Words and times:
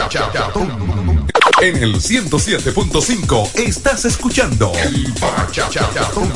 bachatón. 0.00 1.26
En 1.60 1.76
el 1.76 1.96
107.5 1.96 3.50
estás 3.54 4.04
escuchando 4.04 4.72
el 4.74 5.12
bachatón 5.20 6.32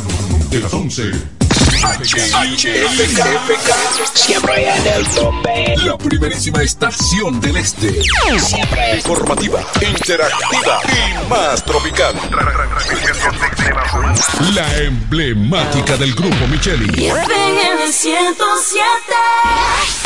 de 0.51 0.61
las 0.61 0.73
11. 0.73 1.13
Siempre 4.15 4.69
en 4.69 4.87
el 4.87 5.07
tope. 5.09 5.75
La 5.85 5.97
primerísima 5.97 6.63
estación 6.63 7.41
del 7.41 7.57
este. 7.57 8.03
Siempre 8.39 8.97
Informativa, 8.97 9.61
interactiva 9.81 10.81
y 10.89 11.29
más 11.29 11.65
tropical. 11.65 12.15
La 14.55 14.77
emblemática 14.79 15.97
del 15.97 16.15
grupo 16.15 16.47
Micheli. 16.49 17.07
en 17.07 17.81
el 17.83 17.93
107. 17.93 20.06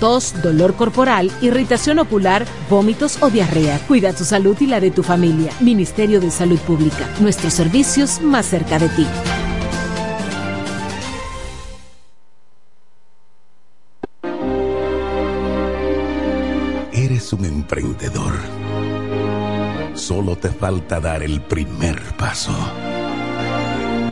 tos, 0.00 0.34
dolor 0.42 0.74
corporal, 0.74 1.30
irritación 1.40 1.98
ocular, 1.98 2.44
vómitos 2.68 3.22
o 3.22 3.30
diarrea. 3.30 3.78
Cuida 3.86 4.12
tu 4.12 4.24
salud 4.24 4.56
y 4.60 4.66
la 4.66 4.80
de 4.80 4.90
tu 4.90 5.02
familia. 5.02 5.52
Ministerio 5.60 6.20
de 6.20 6.30
Salud 6.30 6.58
Pública. 6.60 7.08
Nuestros 7.20 7.52
servicios 7.54 8.20
más 8.20 8.46
cerca 8.46 8.78
de 8.78 8.88
ti. 8.88 9.06
Eres 16.92 17.32
un 17.32 17.44
emprendedor. 17.44 18.34
Solo 19.94 20.36
te 20.36 20.50
falta 20.50 21.00
dar 21.00 21.22
el 21.22 21.40
primer 21.40 22.00
paso. 22.16 22.52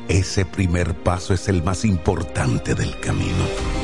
Ese 0.09 0.45
primer 0.45 0.95
paso 0.95 1.35
es 1.35 1.49
el 1.49 1.63
más 1.63 1.85
importante 1.85 2.75
del 2.75 2.99
camino. 3.01 3.84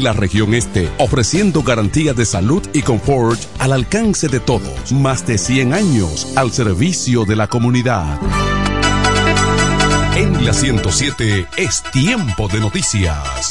la 0.00 0.12
región 0.12 0.54
este, 0.54 0.88
ofreciendo 0.98 1.62
garantía 1.62 2.14
de 2.14 2.24
salud 2.24 2.62
y 2.72 2.82
confort 2.82 3.40
al 3.58 3.72
alcance 3.72 4.28
de 4.28 4.40
todos. 4.40 4.92
Más 4.92 5.26
de 5.26 5.38
100 5.38 5.74
años 5.74 6.32
al 6.36 6.52
servicio 6.52 7.24
de 7.24 7.36
la 7.36 7.46
comunidad. 7.46 8.18
En 10.16 10.44
la 10.44 10.52
107 10.52 11.46
es 11.56 11.82
tiempo 11.92 12.48
de 12.48 12.60
noticias. 12.60 13.50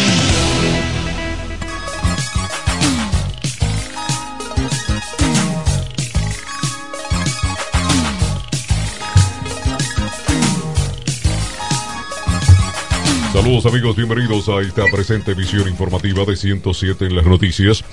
Amigos, 13.65 13.95
bienvenidos 13.95 14.49
a 14.49 14.59
esta 14.61 14.85
presente 14.91 15.33
emisión 15.33 15.67
informativa 15.67 16.25
de 16.25 16.35
107 16.35 17.05
en 17.05 17.15
las 17.15 17.25
noticias. 17.25 17.83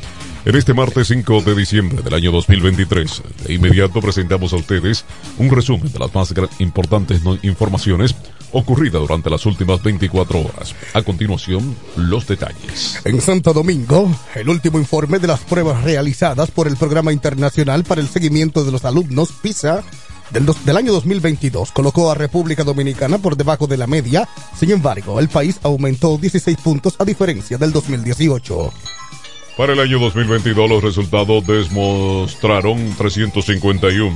En 0.47 0.57
este 0.57 0.73
martes 0.73 1.09
5 1.09 1.43
de 1.43 1.55
diciembre 1.55 2.01
del 2.01 2.15
año 2.15 2.33
2023, 2.33 3.23
de 3.45 3.55
inmediato 3.55 4.01
presentamos 4.01 4.55
a 4.55 4.57
ustedes 4.57 5.05
un 5.37 5.51
resumen 5.51 5.93
de 5.93 5.99
las 5.99 6.15
más 6.15 6.33
importantes 6.59 7.21
informaciones 7.43 8.15
ocurridas 8.53 9.03
durante 9.03 9.29
las 9.29 9.45
últimas 9.45 9.83
24 9.83 10.41
horas. 10.41 10.75
A 10.95 11.03
continuación, 11.03 11.77
los 11.97 12.27
detalles. 12.27 12.99
En 13.05 13.21
Santo 13.21 13.53
Domingo, 13.53 14.11
el 14.37 14.49
último 14.49 14.79
informe 14.79 15.19
de 15.19 15.27
las 15.27 15.41
pruebas 15.41 15.85
realizadas 15.85 16.51
por 16.51 16.67
el 16.67 16.77
Programa 16.77 17.13
Internacional 17.13 17.85
para 17.85 18.01
el 18.01 18.09
Seguimiento 18.09 18.65
de 18.65 18.73
los 18.73 18.87
Alumnos 18.87 19.33
PISA 19.33 19.85
del, 20.31 20.47
del, 20.65 20.77
año 20.77 20.93
2022 20.93 21.73
colocó 21.73 22.11
a 22.11 22.15
República 22.15 22.65
Dominicana 22.65 23.19
por 23.19 23.37
debajo 23.37 23.67
de 23.67 23.77
la 23.77 23.87
media. 23.87 24.29
Sin 24.59 24.71
embargo, 24.71 25.21
el 25.21 25.29
país 25.29 25.59
aumentó 25.63 26.19
16 26.19 26.57
puntos 26.59 26.97
a 26.99 27.05
diferencia 27.05 27.59
del 27.59 27.73
2018. 27.73 28.73
Para 29.57 29.73
el 29.73 29.81
año 29.81 29.99
2022 29.99 30.71
los 30.71 30.83
resultados 30.85 31.45
demostraron 31.47 32.95
351 32.97 34.15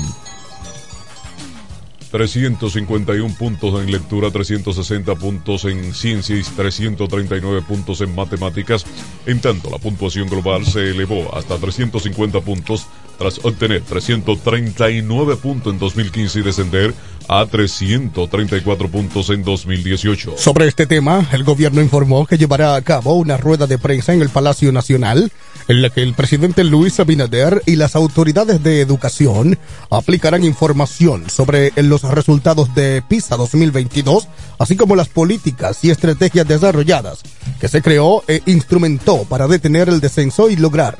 351 2.12 3.34
puntos 3.38 3.82
en 3.82 3.90
lectura, 3.90 4.30
360 4.30 5.14
puntos 5.14 5.64
en 5.64 5.94
ciencias, 5.94 6.52
339 6.54 7.62
puntos 7.62 8.02
en 8.02 8.14
matemáticas. 8.14 8.84
En 9.24 9.40
tanto, 9.40 9.70
la 9.70 9.78
puntuación 9.78 10.28
global 10.28 10.66
se 10.66 10.90
elevó 10.90 11.34
hasta 11.34 11.56
350 11.56 12.40
puntos 12.42 12.86
tras 13.22 13.38
obtener 13.44 13.82
339 13.82 15.36
puntos 15.36 15.72
en 15.72 15.78
2015 15.78 16.40
y 16.40 16.42
descender 16.42 16.92
a 17.28 17.46
334 17.46 18.88
puntos 18.88 19.30
en 19.30 19.44
2018. 19.44 20.34
Sobre 20.36 20.66
este 20.66 20.86
tema, 20.86 21.28
el 21.30 21.44
gobierno 21.44 21.80
informó 21.80 22.26
que 22.26 22.36
llevará 22.36 22.74
a 22.74 22.82
cabo 22.82 23.14
una 23.14 23.36
rueda 23.36 23.68
de 23.68 23.78
prensa 23.78 24.12
en 24.12 24.22
el 24.22 24.28
Palacio 24.28 24.72
Nacional 24.72 25.30
en 25.68 25.82
la 25.82 25.90
que 25.90 26.02
el 26.02 26.14
presidente 26.14 26.64
Luis 26.64 26.98
Abinader 26.98 27.62
y 27.64 27.76
las 27.76 27.94
autoridades 27.94 28.60
de 28.64 28.80
educación 28.80 29.56
aplicarán 29.90 30.42
información 30.42 31.30
sobre 31.30 31.72
los 31.76 32.02
resultados 32.02 32.74
de 32.74 33.04
PISA 33.08 33.36
2022, 33.36 34.26
así 34.58 34.74
como 34.74 34.96
las 34.96 35.08
políticas 35.08 35.84
y 35.84 35.90
estrategias 35.90 36.48
desarrolladas 36.48 37.20
que 37.60 37.68
se 37.68 37.82
creó 37.82 38.24
e 38.26 38.42
instrumentó 38.46 39.24
para 39.28 39.46
detener 39.46 39.88
el 39.88 40.00
descenso 40.00 40.50
y 40.50 40.56
lograr 40.56 40.98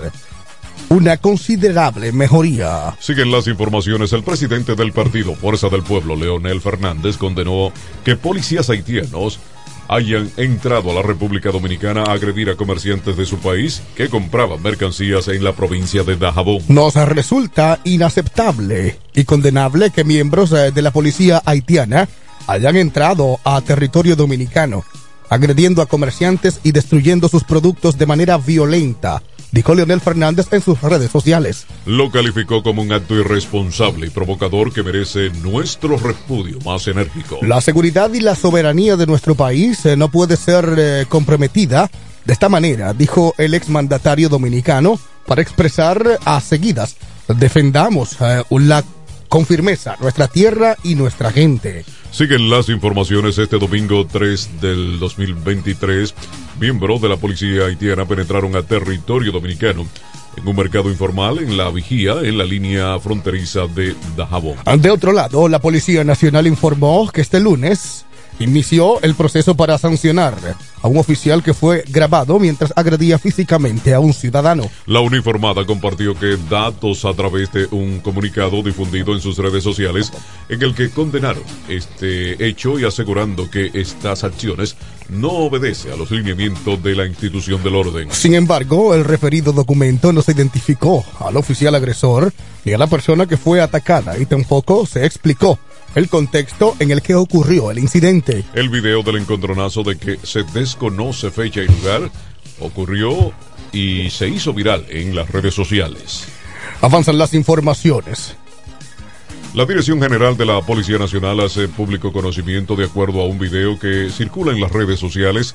una 0.89 1.17
considerable 1.17 2.13
mejoría. 2.13 2.95
Siguen 2.99 3.31
las 3.31 3.47
informaciones. 3.47 4.13
El 4.13 4.23
presidente 4.23 4.75
del 4.75 4.93
partido 4.93 5.35
Fuerza 5.35 5.69
del 5.69 5.83
Pueblo, 5.83 6.17
Leonel 6.17 6.61
Fernández, 6.61 7.17
condenó 7.17 7.73
que 8.05 8.17
policías 8.17 8.69
haitianos 8.69 9.39
hayan 9.89 10.31
entrado 10.37 10.91
a 10.91 10.95
la 10.95 11.03
República 11.03 11.51
Dominicana 11.51 12.05
a 12.05 12.13
agredir 12.13 12.51
a 12.51 12.57
comerciantes 12.57 13.17
de 13.17 13.27
su 13.27 13.39
país 13.39 13.83
que 13.95 14.09
compraban 14.09 14.63
mercancías 14.63 15.29
en 15.29 15.45
la 15.45 15.53
provincia 15.53 16.03
de 16.03 16.17
Dajabón. 16.17 16.63
Nos 16.69 16.95
resulta 16.95 17.81
inaceptable 17.85 18.99
y 19.15 19.25
condenable 19.25 19.91
que 19.91 20.05
miembros 20.05 20.53
eh, 20.53 20.73
de 20.73 20.83
la 20.83 20.93
policía 20.93 21.43
haitiana 21.45 22.09
hayan 22.47 22.77
entrado 22.77 23.39
a 23.45 23.61
territorio 23.61 24.17
dominicano, 24.17 24.85
agrediendo 25.29 25.83
a 25.83 25.87
comerciantes 25.87 26.61
y 26.63 26.73
destruyendo 26.73 27.29
sus 27.29 27.45
productos 27.45 27.99
de 27.99 28.07
manera 28.07 28.39
violenta 28.39 29.23
dijo 29.53 29.75
Leonel 29.75 30.01
Fernández 30.01 30.49
en 30.51 30.63
sus 30.63 30.81
redes 30.81 31.11
sociales. 31.11 31.67
Lo 31.87 32.11
calificó 32.11 32.63
como 32.63 32.83
un 32.83 32.93
acto 32.93 33.15
irresponsable 33.15 34.09
y 34.09 34.11
provocador 34.11 34.73
que 34.73 34.83
merece 34.83 35.31
nuestro 35.43 35.97
repudio 35.97 36.59
más 36.65 36.89
enérgico. 36.89 37.39
La 37.43 37.61
seguridad 37.61 38.13
y 38.13 38.21
la 38.21 38.35
soberanía 38.35 38.97
de 38.97 39.07
nuestro 39.07 39.35
país 39.35 39.87
eh, 39.87 39.97
no 39.97 40.09
puede 40.11 40.37
ser 40.37 40.75
eh, 40.77 41.07
comprometida 41.09 41.91
de 42.25 42.33
esta 42.33 42.49
manera, 42.49 42.95
dijo 42.95 43.35
el 43.39 43.55
exmandatario 43.55 44.29
dominicano, 44.29 44.99
para 45.27 45.43
expresar 45.43 46.19
a 46.25 46.41
seguidas, 46.41 46.97
defendamos 47.29 48.17
eh, 48.21 48.43
la, 48.51 48.85
con 49.29 49.47
firmeza 49.47 49.97
nuestra 50.01 50.29
tierra 50.29 50.77
y 50.83 50.95
nuestra 50.95 51.31
gente. 51.31 51.85
Siguen 52.13 52.51
las 52.51 52.69
informaciones 52.69 53.39
este 53.39 53.59
domingo 53.59 54.07
3 54.07 54.61
del 54.61 54.99
2023. 54.99 56.15
Miembros 56.61 57.01
de 57.01 57.09
la 57.09 57.17
policía 57.17 57.65
haitiana 57.65 58.05
penetraron 58.07 58.55
a 58.55 58.63
territorio 58.63 59.33
dominicano 59.33 59.87
en 60.37 60.47
un 60.47 60.55
mercado 60.55 60.91
informal 60.91 61.39
en 61.39 61.57
la 61.57 61.71
vigía 61.71 62.17
en 62.23 62.37
la 62.37 62.45
línea 62.45 62.99
fronteriza 63.01 63.67
de 63.67 63.95
Dajabón. 64.15 64.59
De 64.79 64.91
otro 64.91 65.13
lado, 65.13 65.49
la 65.49 65.61
Policía 65.61 66.05
Nacional 66.05 66.47
informó 66.47 67.11
que 67.11 67.23
este 67.23 67.41
lunes 67.41 68.05
inició 68.43 69.01
el 69.03 69.15
proceso 69.15 69.55
para 69.55 69.79
sancionar 69.79 70.35
a 70.83 70.89
un 70.89 70.97
oficial 70.97 71.43
que 71.43 71.55
fue 71.55 71.85
grabado 71.89 72.39
mientras 72.39 72.73
agredía 72.77 73.19
físicamente 73.19 73.95
a 73.95 74.01
un 74.01 74.13
ciudadano. 74.13 74.65
La 74.87 75.01
uniformada 75.01 75.65
compartió 75.65 76.15
que 76.15 76.37
datos 76.51 77.05
a 77.05 77.15
través 77.15 77.53
de 77.53 77.67
un 77.71 78.01
comunicado 78.01 78.63
difundido 78.63 79.15
en 79.15 79.21
sus 79.21 79.39
redes 79.39 79.63
sociales 79.63 80.13
en 80.49 80.63
el 80.63 80.75
que 80.75 80.91
condenaron 80.91 81.43
este 81.69 82.47
hecho 82.47 82.79
y 82.79 82.85
asegurando 82.85 83.51
que 83.51 83.71
estas 83.75 84.25
acciones 84.25 84.77
no 85.09 85.29
obedecen 85.29 85.93
a 85.93 85.97
los 85.97 86.11
lineamientos 86.11 86.83
de 86.83 86.95
la 86.95 87.07
institución 87.07 87.63
del 87.63 87.77
orden. 87.77 88.09
Sin 88.11 88.35
embargo, 88.35 88.95
el 88.95 89.05
referido 89.05 89.53
documento 89.53 90.13
no 90.13 90.23
se 90.23 90.33
identificó 90.33 91.05
al 91.21 91.37
oficial 91.37 91.75
agresor 91.75 92.33
ni 92.65 92.73
a 92.73 92.79
la 92.79 92.87
persona 92.87 93.27
que 93.27 93.37
fue 93.37 93.61
atacada 93.61 94.19
y 94.19 94.27
tampoco 94.27 94.87
se 94.87 95.05
explicó 95.05 95.59
el 95.95 96.09
contexto 96.09 96.75
en 96.79 96.91
el 96.91 97.03
que 97.03 97.15
ocurrió 97.15 97.71
el 97.71 97.79
incidente. 97.79 98.45
El 98.55 98.69
video 98.69 99.03
del 99.03 99.17
encontronazo 99.17 99.83
de 99.83 99.97
que 99.97 100.19
se 100.23 100.43
desconoce 100.45 101.31
fecha 101.31 101.63
y 101.63 101.67
lugar 101.67 102.11
ocurrió 102.61 103.33
y 103.73 104.11
se 104.11 104.29
hizo 104.29 104.53
viral 104.53 104.87
en 104.89 105.15
las 105.15 105.31
redes 105.31 105.55
sociales. 105.55 106.27
Avanzan 106.81 107.19
las 107.19 107.35
informaciones. 107.35 108.37
La 109.55 109.67
Dirección 109.67 110.01
General 110.01 110.35
de 110.35 110.47
la 110.47 110.63
Policía 110.63 110.97
Nacional 110.97 111.41
hace 111.41 111.69
público 111.69 112.11
conocimiento 112.11 112.75
de 112.75 112.87
acuerdo 112.87 113.21
a 113.21 113.27
un 113.27 113.39
video 113.39 113.79
que 113.79 114.09
circula 114.11 114.53
en 114.53 114.61
las 114.61 114.73
redes 114.73 114.99
sociales 114.99 115.55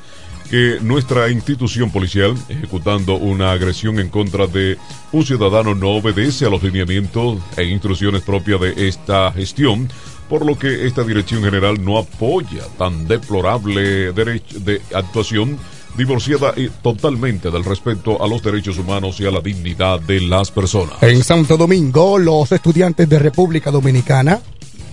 que 0.52 0.78
nuestra 0.82 1.30
institución 1.30 1.92
policial, 1.92 2.36
ejecutando 2.48 3.16
una 3.16 3.52
agresión 3.52 4.00
en 4.00 4.10
contra 4.10 4.46
de 4.46 4.78
un 5.12 5.26
ciudadano, 5.26 5.74
no 5.74 5.90
obedece 5.90 6.46
a 6.46 6.50
los 6.50 6.62
lineamientos 6.62 7.40
e 7.58 7.64
instrucciones 7.64 8.22
propias 8.22 8.62
de 8.62 8.88
esta 8.88 9.32
gestión 9.32 9.90
por 10.30 10.46
lo 10.46 10.58
que 10.58 10.86
esta 10.86 11.04
Dirección 11.04 11.44
General 11.44 11.84
no 11.84 11.98
apoya 11.98 12.64
tan 12.78 13.08
deplorable 13.08 14.12
derecho 14.12 14.60
de 14.60 14.82
actuación 14.94 15.58
divorciada 15.98 16.54
y 16.56 16.70
totalmente 16.70 17.50
del 17.50 17.64
respeto 17.64 18.24
a 18.24 18.28
los 18.28 18.44
derechos 18.44 18.78
humanos 18.78 19.20
y 19.20 19.26
a 19.26 19.32
la 19.32 19.42
dignidad 19.42 20.00
de 20.00 20.22
las 20.22 20.52
personas. 20.52 21.02
En 21.02 21.24
Santo 21.24 21.58
Domingo, 21.58 22.20
los 22.20 22.52
estudiantes 22.52 23.10
de 23.10 23.20
República 23.20 23.72
Dominicana 23.72 24.40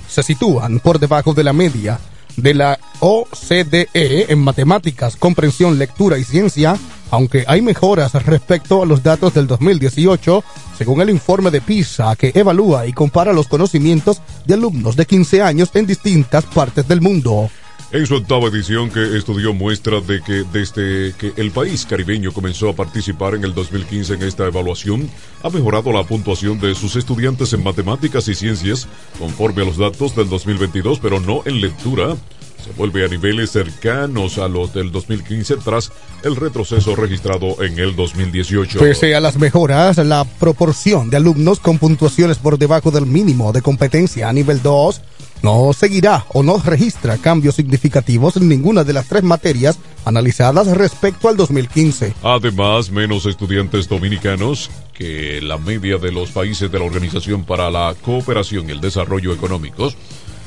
se 0.08 0.22
sitúan 0.22 0.80
por 0.80 0.98
debajo 0.98 1.34
de 1.34 1.44
la 1.44 1.52
media 1.52 2.00
de 2.36 2.54
la 2.54 2.78
OCDE 3.00 3.88
en 3.92 4.38
matemáticas, 4.38 5.16
comprensión, 5.16 5.78
lectura 5.78 6.18
y 6.18 6.24
ciencia, 6.24 6.76
aunque 7.10 7.44
hay 7.46 7.62
mejoras 7.62 8.12
respecto 8.24 8.82
a 8.82 8.86
los 8.86 9.02
datos 9.02 9.34
del 9.34 9.46
2018, 9.46 10.42
según 10.76 11.00
el 11.00 11.10
informe 11.10 11.50
de 11.50 11.60
PISA 11.60 12.16
que 12.16 12.32
evalúa 12.34 12.86
y 12.86 12.92
compara 12.92 13.32
los 13.32 13.48
conocimientos 13.48 14.20
de 14.44 14.54
alumnos 14.54 14.96
de 14.96 15.06
15 15.06 15.42
años 15.42 15.70
en 15.74 15.86
distintas 15.86 16.44
partes 16.44 16.86
del 16.86 17.00
mundo. 17.00 17.50
En 17.94 18.06
su 18.08 18.16
octava 18.16 18.48
edición 18.48 18.90
que 18.90 19.16
estudió 19.16 19.54
muestra 19.54 20.00
de 20.00 20.20
que 20.20 20.44
desde 20.52 21.14
que 21.16 21.32
el 21.36 21.52
país 21.52 21.86
caribeño 21.86 22.32
comenzó 22.32 22.70
a 22.70 22.74
participar 22.74 23.36
en 23.36 23.44
el 23.44 23.54
2015 23.54 24.14
en 24.14 24.22
esta 24.24 24.46
evaluación, 24.46 25.08
ha 25.44 25.48
mejorado 25.48 25.92
la 25.92 26.02
puntuación 26.02 26.58
de 26.58 26.74
sus 26.74 26.96
estudiantes 26.96 27.52
en 27.52 27.62
matemáticas 27.62 28.26
y 28.26 28.34
ciencias 28.34 28.88
conforme 29.16 29.62
a 29.62 29.66
los 29.66 29.76
datos 29.76 30.16
del 30.16 30.28
2022, 30.28 30.98
pero 30.98 31.20
no 31.20 31.42
en 31.44 31.60
lectura. 31.60 32.16
Se 32.64 32.72
vuelve 32.72 33.04
a 33.04 33.08
niveles 33.08 33.50
cercanos 33.50 34.38
a 34.38 34.48
los 34.48 34.72
del 34.72 34.90
2015 34.90 35.56
tras 35.58 35.92
el 36.22 36.34
retroceso 36.34 36.96
registrado 36.96 37.62
en 37.62 37.78
el 37.78 37.94
2018. 37.94 38.78
Pese 38.78 39.14
a 39.14 39.20
las 39.20 39.36
mejoras, 39.36 39.98
la 39.98 40.24
proporción 40.24 41.10
de 41.10 41.18
alumnos 41.18 41.60
con 41.60 41.78
puntuaciones 41.78 42.38
por 42.38 42.56
debajo 42.56 42.90
del 42.90 43.04
mínimo 43.04 43.52
de 43.52 43.60
competencia 43.60 44.30
a 44.30 44.32
nivel 44.32 44.62
2 44.62 45.02
no 45.42 45.74
seguirá 45.74 46.24
o 46.32 46.42
no 46.42 46.56
registra 46.56 47.18
cambios 47.18 47.56
significativos 47.56 48.38
en 48.38 48.48
ninguna 48.48 48.82
de 48.82 48.94
las 48.94 49.08
tres 49.08 49.22
materias 49.22 49.78
analizadas 50.06 50.66
respecto 50.68 51.28
al 51.28 51.36
2015. 51.36 52.14
Además, 52.22 52.90
menos 52.90 53.26
estudiantes 53.26 53.86
dominicanos 53.86 54.70
que 54.94 55.42
la 55.42 55.58
media 55.58 55.98
de 55.98 56.12
los 56.12 56.30
países 56.30 56.72
de 56.72 56.78
la 56.78 56.86
Organización 56.86 57.44
para 57.44 57.70
la 57.70 57.94
Cooperación 58.00 58.70
y 58.70 58.72
el 58.72 58.80
Desarrollo 58.80 59.34
Económicos 59.34 59.98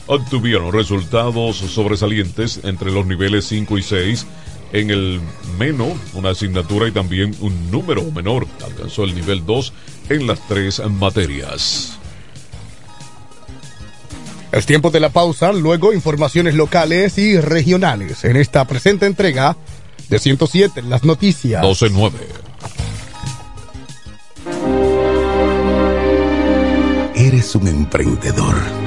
obtuvieron 0.08 0.72
resultados 0.74 1.58
sobresalientes 1.58 2.62
entre 2.64 2.92
los 2.92 3.06
niveles 3.06 3.46
5 3.46 3.78
y 3.78 3.84
6 3.84 4.26
en 4.74 4.90
el 4.90 5.22
menos 5.58 5.94
una 6.14 6.32
asignatura 6.32 6.88
y 6.88 6.92
también 6.92 7.36
un 7.40 7.72
número 7.72 8.04
menor. 8.12 8.48
Alcanzó 8.66 9.04
el 9.04 9.16
nivel 9.16 9.46
2 9.46 9.74
en 10.10 10.28
las 10.28 10.46
tres 10.48 10.82
materias. 10.90 11.98
Es 14.52 14.66
tiempo 14.66 14.92
de 14.92 15.00
la 15.00 15.10
pausa, 15.10 15.52
luego 15.52 15.94
informaciones 15.94 16.56
locales 16.56 17.18
y 17.18 17.40
regionales 17.40 18.24
en 18.24 18.38
esta 18.38 18.66
presente 18.66 19.06
entrega 19.06 19.58
de 20.10 20.20
107 20.20 20.84
Las 20.84 21.04
Noticias. 21.04 21.62
12-9. 21.64 22.12
Eres 27.16 27.56
un 27.56 27.68
emprendedor 27.68 28.87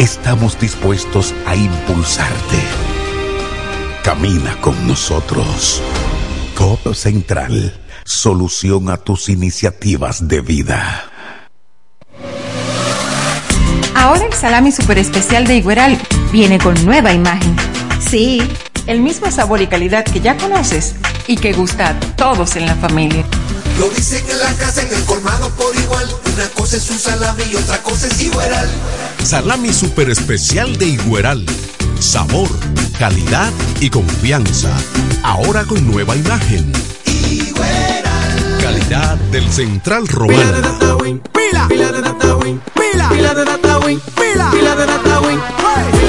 Estamos 0.00 0.58
dispuestos 0.58 1.34
a 1.44 1.54
impulsarte. 1.54 2.56
Camina 4.02 4.56
con 4.62 4.88
nosotros. 4.88 5.82
COP 6.56 6.94
Central, 6.94 7.78
solución 8.06 8.88
a 8.88 8.96
tus 8.96 9.28
iniciativas 9.28 10.26
de 10.26 10.40
vida. 10.40 11.04
Ahora 13.94 14.24
el 14.24 14.32
salami 14.32 14.72
super 14.72 14.96
especial 14.96 15.46
de 15.46 15.56
Igueral 15.56 15.98
viene 16.32 16.56
con 16.56 16.82
nueva 16.86 17.12
imagen. 17.12 17.54
Sí, 18.00 18.40
el 18.86 19.00
mismo 19.00 19.30
sabor 19.30 19.60
y 19.60 19.66
calidad 19.66 20.06
que 20.06 20.20
ya 20.20 20.34
conoces 20.38 20.94
y 21.26 21.36
que 21.36 21.52
gusta 21.52 21.90
a 21.90 22.00
todos 22.16 22.56
en 22.56 22.64
la 22.64 22.74
familia. 22.74 23.26
Lo 23.80 23.88
dicen 23.88 24.22
en 24.28 24.38
la 24.38 24.52
casa, 24.58 24.82
en 24.82 24.92
el 24.92 25.02
colmado 25.04 25.48
por 25.56 25.74
igual. 25.74 26.06
Una 26.34 26.46
cosa 26.50 26.76
es 26.76 26.90
un 26.90 26.98
salami 26.98 27.44
y 27.50 27.56
otra 27.56 27.82
cosa 27.82 28.08
es 28.08 28.20
Igueral. 28.20 28.68
Salami 29.24 29.72
super 29.72 30.10
especial 30.10 30.76
de 30.76 30.84
Igueral. 30.84 31.46
Sabor, 31.98 32.50
calidad 32.98 33.50
y 33.80 33.88
confianza. 33.88 34.70
Ahora 35.22 35.64
con 35.64 35.90
nueva 35.90 36.14
imagen. 36.14 36.70
Calidad 38.60 39.16
del 39.32 39.50
Central 39.50 40.06
Romano. 40.08 40.36
Pila, 40.36 40.52
pila 40.52 40.52
de 40.52 40.60
data 40.60 40.96
win, 40.96 41.22
pila, 41.32 41.68
pila 41.68 41.92
de 41.92 42.02
data 42.02 42.36
win, 42.36 42.60
pila, 42.74 43.08
pila 43.08 43.34
de 43.34 43.44
data 43.46 43.78
win, 43.78 44.00
pila 44.14 44.76
de 44.76 44.86
data 44.86 45.99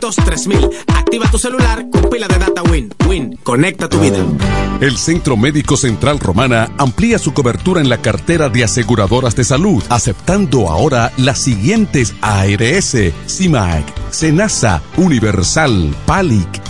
809 0.00 0.20
200 0.24 0.24
3000 0.24 0.70
Activa 0.96 1.30
tu 1.30 1.38
celular 1.38 1.86
con 1.90 2.08
pila 2.08 2.28
de 2.28 2.38
data 2.38 2.62
Win. 2.62 2.92
Win, 3.06 3.36
conecta 3.42 3.88
tu 3.88 3.98
vida. 4.00 4.18
El 4.80 4.96
Centro 4.96 5.36
Médico 5.36 5.76
Central 5.76 6.18
Romana 6.20 6.70
amplía 6.78 7.18
su 7.18 7.34
cobertura 7.34 7.80
en 7.80 7.88
la 7.88 7.98
cartera 7.98 8.48
de 8.48 8.64
aseguradoras 8.64 9.36
de 9.36 9.44
salud, 9.44 9.82
aceptando 9.90 10.70
ahora 10.70 11.12
las 11.16 11.40
siguientes 11.40 12.14
ARS, 12.22 12.96
CIMAC, 13.26 13.84
SENASA, 14.10 14.82
Universal, 14.96 15.94
PALIC, 16.06 16.69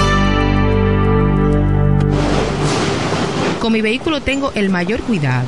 Con 3.71 3.77
mi 3.77 3.81
vehículo 3.83 4.19
tengo 4.19 4.51
el 4.53 4.69
mayor 4.69 4.99
cuidado. 4.99 5.47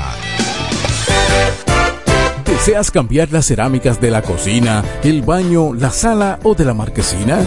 ¿Deseas 2.45 2.91
cambiar 2.91 3.31
las 3.31 3.47
cerámicas 3.47 4.01
de 4.01 4.11
la 4.11 4.23
cocina, 4.23 4.83
el 5.05 5.23
baño, 5.23 5.75
la 5.75 5.91
sala 5.91 6.41
o 6.43 6.55
de 6.55 6.65
la 6.65 6.75
marquesina? 6.75 7.47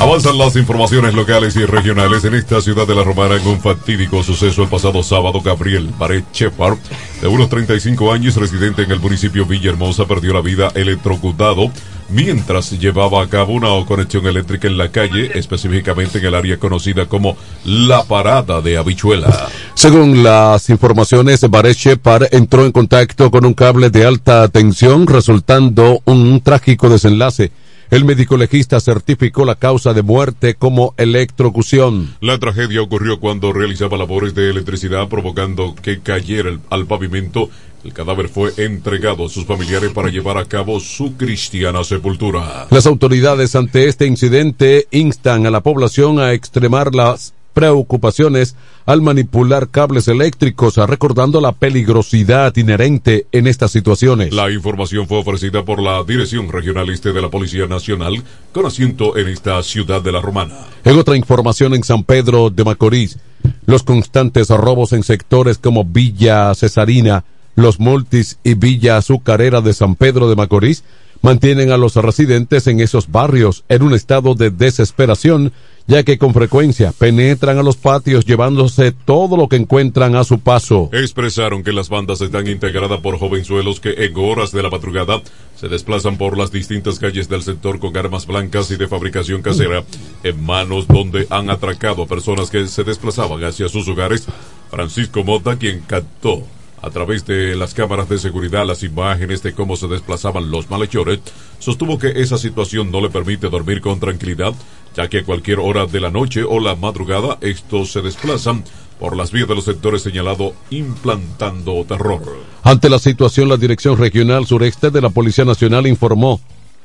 Avanzan 0.00 0.38
las 0.38 0.56
informaciones 0.56 1.12
locales 1.12 1.54
y 1.56 1.66
regionales 1.66 2.24
en 2.24 2.32
esta 2.32 2.62
ciudad 2.62 2.86
de 2.86 2.94
La 2.94 3.04
Romana 3.04 3.36
en 3.36 3.46
un 3.46 3.60
fatídico 3.60 4.22
suceso 4.22 4.62
el 4.62 4.68
pasado 4.70 5.02
sábado. 5.02 5.42
Gabriel 5.42 5.92
Baret 5.98 6.24
Shepard, 6.32 6.78
de 7.20 7.28
unos 7.28 7.50
35 7.50 8.10
años, 8.10 8.36
residente 8.36 8.80
en 8.80 8.92
el 8.92 8.98
municipio 8.98 9.44
Villahermosa, 9.44 10.06
perdió 10.06 10.32
la 10.32 10.40
vida 10.40 10.72
electrocutado 10.74 11.70
mientras 12.08 12.70
llevaba 12.70 13.22
a 13.22 13.28
cabo 13.28 13.52
una 13.52 13.68
conexión 13.84 14.26
eléctrica 14.26 14.68
en 14.68 14.78
la 14.78 14.90
calle, 14.90 15.32
específicamente 15.38 16.16
en 16.18 16.24
el 16.24 16.34
área 16.34 16.56
conocida 16.56 17.04
como 17.04 17.36
La 17.66 18.02
Parada 18.04 18.62
de 18.62 18.78
Habichuela. 18.78 19.48
Según 19.74 20.22
las 20.22 20.70
informaciones, 20.70 21.42
Baret 21.48 21.76
Shepard 21.76 22.28
entró 22.32 22.64
en 22.64 22.72
contacto 22.72 23.30
con 23.30 23.44
un 23.44 23.52
cable 23.52 23.90
de 23.90 24.06
alta 24.06 24.48
tensión, 24.48 25.06
resultando 25.06 26.00
un 26.06 26.40
trágico 26.40 26.88
desenlace. 26.88 27.52
El 27.90 28.04
médico 28.04 28.36
legista 28.36 28.78
certificó 28.78 29.44
la 29.44 29.56
causa 29.56 29.92
de 29.92 30.02
muerte 30.02 30.54
como 30.54 30.94
electrocución. 30.96 32.14
La 32.20 32.38
tragedia 32.38 32.82
ocurrió 32.82 33.18
cuando 33.18 33.52
realizaba 33.52 33.96
labores 33.98 34.32
de 34.34 34.48
electricidad 34.48 35.08
provocando 35.08 35.74
que 35.74 35.98
cayera 36.00 36.50
el- 36.50 36.60
al 36.70 36.86
pavimento. 36.86 37.50
El 37.82 37.92
cadáver 37.92 38.28
fue 38.28 38.52
entregado 38.58 39.26
a 39.26 39.28
sus 39.28 39.44
familiares 39.44 39.90
para 39.90 40.08
llevar 40.10 40.38
a 40.38 40.44
cabo 40.44 40.78
su 40.78 41.16
cristiana 41.16 41.82
sepultura. 41.82 42.68
Las 42.70 42.86
autoridades 42.86 43.56
ante 43.56 43.88
este 43.88 44.06
incidente 44.06 44.86
instan 44.92 45.46
a 45.46 45.50
la 45.50 45.62
población 45.62 46.20
a 46.20 46.32
extremar 46.32 46.94
las 46.94 47.32
preocupaciones 47.52 48.56
al 48.86 49.02
manipular 49.02 49.68
cables 49.68 50.08
eléctricos, 50.08 50.76
recordando 50.76 51.40
la 51.40 51.52
peligrosidad 51.52 52.56
inherente 52.56 53.26
en 53.32 53.46
estas 53.46 53.70
situaciones. 53.70 54.32
La 54.32 54.50
información 54.50 55.06
fue 55.06 55.18
ofrecida 55.18 55.64
por 55.64 55.82
la 55.82 56.02
Dirección 56.04 56.50
Regional 56.50 56.88
Este 56.90 57.12
de 57.12 57.22
la 57.22 57.28
Policía 57.28 57.66
Nacional 57.66 58.22
con 58.52 58.66
asiento 58.66 59.16
en 59.16 59.28
esta 59.28 59.62
ciudad 59.62 60.02
de 60.02 60.12
la 60.12 60.20
Romana. 60.20 60.54
En 60.84 60.98
otra 60.98 61.16
información 61.16 61.74
en 61.74 61.84
San 61.84 62.04
Pedro 62.04 62.50
de 62.50 62.64
Macorís, 62.64 63.18
los 63.66 63.82
constantes 63.82 64.48
robos 64.48 64.92
en 64.92 65.02
sectores 65.02 65.58
como 65.58 65.84
Villa 65.84 66.54
Cesarina, 66.54 67.24
Los 67.54 67.78
Multis 67.78 68.38
y 68.44 68.54
Villa 68.54 68.96
Azucarera 68.96 69.60
de 69.60 69.72
San 69.72 69.94
Pedro 69.94 70.28
de 70.28 70.36
Macorís 70.36 70.84
mantienen 71.22 71.70
a 71.70 71.76
los 71.76 71.96
residentes 71.96 72.66
en 72.66 72.80
esos 72.80 73.10
barrios 73.10 73.64
en 73.68 73.82
un 73.82 73.94
estado 73.94 74.34
de 74.34 74.50
desesperación, 74.50 75.52
ya 75.90 76.04
que 76.04 76.18
con 76.18 76.32
frecuencia 76.32 76.92
penetran 76.96 77.58
a 77.58 77.64
los 77.64 77.76
patios 77.76 78.24
llevándose 78.24 78.92
todo 78.92 79.36
lo 79.36 79.48
que 79.48 79.56
encuentran 79.56 80.14
a 80.14 80.22
su 80.22 80.38
paso. 80.38 80.88
Expresaron 80.92 81.64
que 81.64 81.72
las 81.72 81.88
bandas 81.88 82.20
están 82.20 82.46
integradas 82.46 83.00
por 83.00 83.18
jovenzuelos 83.18 83.80
que 83.80 84.04
en 84.04 84.16
horas 84.16 84.52
de 84.52 84.62
la 84.62 84.70
madrugada 84.70 85.20
se 85.56 85.66
desplazan 85.66 86.16
por 86.16 86.38
las 86.38 86.52
distintas 86.52 87.00
calles 87.00 87.28
del 87.28 87.42
sector 87.42 87.80
con 87.80 87.96
armas 87.96 88.28
blancas 88.28 88.70
y 88.70 88.76
de 88.76 88.86
fabricación 88.86 89.42
casera 89.42 89.82
en 90.22 90.40
manos 90.40 90.86
donde 90.86 91.26
han 91.28 91.50
atracado 91.50 92.04
a 92.04 92.06
personas 92.06 92.50
que 92.50 92.68
se 92.68 92.84
desplazaban 92.84 93.42
hacia 93.42 93.68
sus 93.68 93.88
hogares. 93.88 94.28
Francisco 94.70 95.24
Mota, 95.24 95.56
quien 95.56 95.80
captó 95.80 96.44
a 96.82 96.90
través 96.90 97.26
de 97.26 97.56
las 97.56 97.74
cámaras 97.74 98.08
de 98.08 98.18
seguridad 98.18 98.66
las 98.66 98.82
imágenes 98.82 99.42
de 99.42 99.52
cómo 99.52 99.76
se 99.76 99.88
desplazaban 99.88 100.50
los 100.50 100.70
malhechores, 100.70 101.20
sostuvo 101.58 101.98
que 101.98 102.08
esa 102.16 102.38
situación 102.38 102.90
no 102.90 103.00
le 103.00 103.10
permite 103.10 103.48
dormir 103.48 103.80
con 103.80 104.00
tranquilidad, 104.00 104.54
ya 104.96 105.08
que 105.08 105.18
a 105.18 105.24
cualquier 105.24 105.58
hora 105.60 105.86
de 105.86 106.00
la 106.00 106.10
noche 106.10 106.42
o 106.42 106.60
la 106.60 106.74
madrugada 106.74 107.38
estos 107.40 107.92
se 107.92 108.02
desplazan 108.02 108.64
por 108.98 109.16
las 109.16 109.32
vías 109.32 109.48
de 109.48 109.54
los 109.54 109.64
sectores 109.64 110.02
señalados 110.02 110.52
implantando 110.70 111.84
terror. 111.84 112.22
Ante 112.62 112.90
la 112.90 112.98
situación, 112.98 113.48
la 113.48 113.56
Dirección 113.56 113.96
Regional 113.96 114.46
Sureste 114.46 114.90
de 114.90 115.00
la 115.00 115.08
Policía 115.08 115.44
Nacional 115.44 115.86
informó 115.86 116.40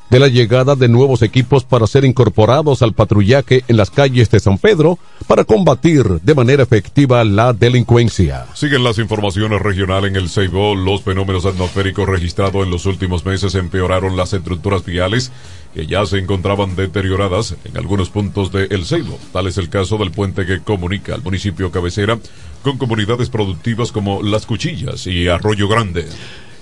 de 0.10 0.20
la 0.20 0.28
llegada 0.28 0.76
de 0.76 0.88
nuevos 0.88 1.22
equipos 1.22 1.64
para 1.64 1.88
ser 1.88 2.06
incorporados 2.06 2.82
al 2.82 2.94
patrullaje 2.94 3.64
en 3.68 3.78
las 3.78 3.90
calles 3.90 4.30
de 4.30 4.40
San 4.40 4.58
Pedro 4.58 5.00
para 5.28 5.44
combatir 5.44 6.22
de 6.22 6.36
manera 6.36 6.64
efectiva 6.64 7.24
la 7.24 7.54
delincuencia. 7.54 8.46
Siguen 8.54 8.84
las 8.84 9.00
informaciones 9.00 9.62
regionales 9.62 10.12
en 10.12 10.16
el 10.16 10.30
Ceibo. 10.30 10.76
Los 10.76 11.02
fenómenos 11.02 11.46
atmosféricos 11.46 12.08
registrados 12.08 12.64
en 12.64 12.72
los 12.72 12.86
últimos 12.86 13.26
meses 13.26 13.56
empeoraron 13.56 14.16
las 14.16 14.34
estructuras 14.34 14.86
viales 14.86 15.32
que 15.74 15.88
ya 15.88 16.06
se 16.06 16.20
encontraban 16.20 16.76
deterioradas 16.76 17.56
en 17.66 17.78
algunos 17.78 18.10
puntos 18.10 18.52
de 18.52 18.66
El 18.70 18.86
Ceibo. 18.86 19.20
Tal 19.34 19.48
es 19.48 19.58
el 19.58 19.70
caso 19.70 19.98
del 19.98 20.12
puente 20.12 20.46
que 20.46 20.62
comunica 20.62 21.16
al 21.16 21.24
municipio 21.24 21.72
cabecera 21.72 22.18
con 22.64 22.78
comunidades 22.78 23.30
productivas 23.30 23.92
como 23.92 24.24
Las 24.24 24.46
Cuchillas 24.46 25.06
y 25.06 25.28
Arroyo 25.28 25.68
Grande. 25.68 26.08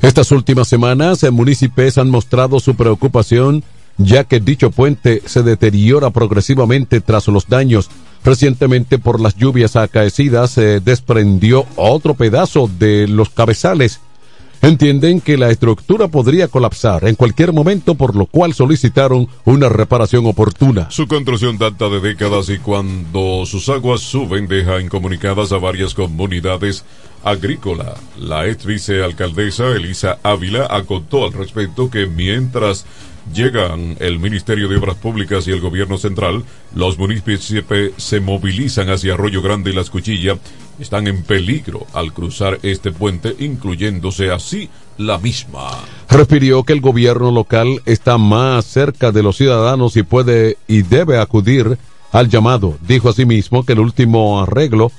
Estas 0.04 0.32
últimas 0.32 0.68
semanas, 0.68 1.26
municipios 1.32 1.98
han 1.98 2.10
mostrado 2.10 2.60
su 2.60 2.76
preocupación 2.76 3.64
ya 3.98 4.26
que 4.26 4.42
dicho 4.42 4.70
puente 4.70 5.22
se 5.26 5.44
deteriora 5.44 6.10
progresivamente 6.10 7.00
tras 7.00 7.30
los 7.30 7.48
daños. 7.48 7.90
Recientemente, 8.26 9.00
por 9.00 9.22
las 9.22 9.38
lluvias 9.38 9.78
acaecidas, 9.78 10.52
se 10.52 10.82
desprendió 10.82 11.66
otro 11.78 12.16
pedazo 12.16 12.70
de 12.80 13.08
los 13.08 13.30
cabezales. 13.30 14.02
Entienden 14.64 15.20
que 15.20 15.38
la 15.38 15.50
estructura 15.50 16.08
podría 16.08 16.48
colapsar 16.48 17.06
en 17.06 17.16
cualquier 17.16 17.52
momento, 17.52 17.96
por 17.96 18.16
lo 18.16 18.28
cual 18.28 18.54
solicitaron 18.54 19.28
una 19.44 19.68
reparación 19.68 20.26
oportuna. 20.26 20.90
Su 20.90 21.06
construcción 21.06 21.58
data 21.58 21.90
de 21.90 22.00
décadas 22.00 22.48
y 22.48 22.60
cuando 22.60 23.46
sus 23.46 23.68
aguas 23.68 24.00
suben 24.00 24.48
deja 24.48 24.80
incomunicadas 24.80 25.52
a 25.52 25.58
varias 25.58 25.94
comunidades 25.94 26.86
agrícolas. 27.26 28.00
La 28.18 28.48
ex 28.48 28.66
vicealcaldesa 28.66 29.68
Elisa 29.68 30.20
Ávila 30.24 30.68
acotó 30.70 31.26
al 31.26 31.34
respecto 31.34 31.90
que 31.90 32.08
mientras 32.08 32.86
llegan 33.34 33.98
el 34.00 34.18
Ministerio 34.18 34.70
de 34.70 34.78
Obras 34.78 34.96
Públicas 34.96 35.46
y 35.46 35.52
el 35.52 35.60
Gobierno 35.60 35.98
Central, 35.98 36.44
los 36.74 36.98
municipios 36.98 37.54
se 37.98 38.20
movilizan 38.22 38.90
hacia 38.90 39.14
Arroyo 39.16 39.42
Grande 39.42 39.72
y 39.72 39.74
Las 39.74 39.90
Cuchillas, 39.90 40.38
están 40.80 41.08
en 41.08 41.24
peligro 41.24 41.86
al 41.94 42.14
cruzar 42.14 42.60
este 42.64 42.92
puente, 42.92 43.36
incluyéndose 43.40 44.32
así 44.32 44.70
la 44.98 45.18
misma. 45.18 45.70
Refirió 46.10 46.64
que 46.64 46.74
el 46.74 46.82
gobierno 46.82 47.32
local 47.32 47.82
está 47.86 48.18
más 48.18 48.66
cerca 48.66 49.12
de 49.12 49.24
los 49.24 49.38
ciudadanos 49.38 49.98
y 49.98 50.04
puede 50.04 50.58
y 50.68 50.82
debe 50.82 51.20
acudir 51.20 51.78
al 52.12 52.30
llamado. 52.30 52.78
Dijo 52.88 53.10
asimismo 53.10 53.66
que 53.66 53.74
el 53.74 53.80
último 53.80 54.42
arreglo 54.42 54.92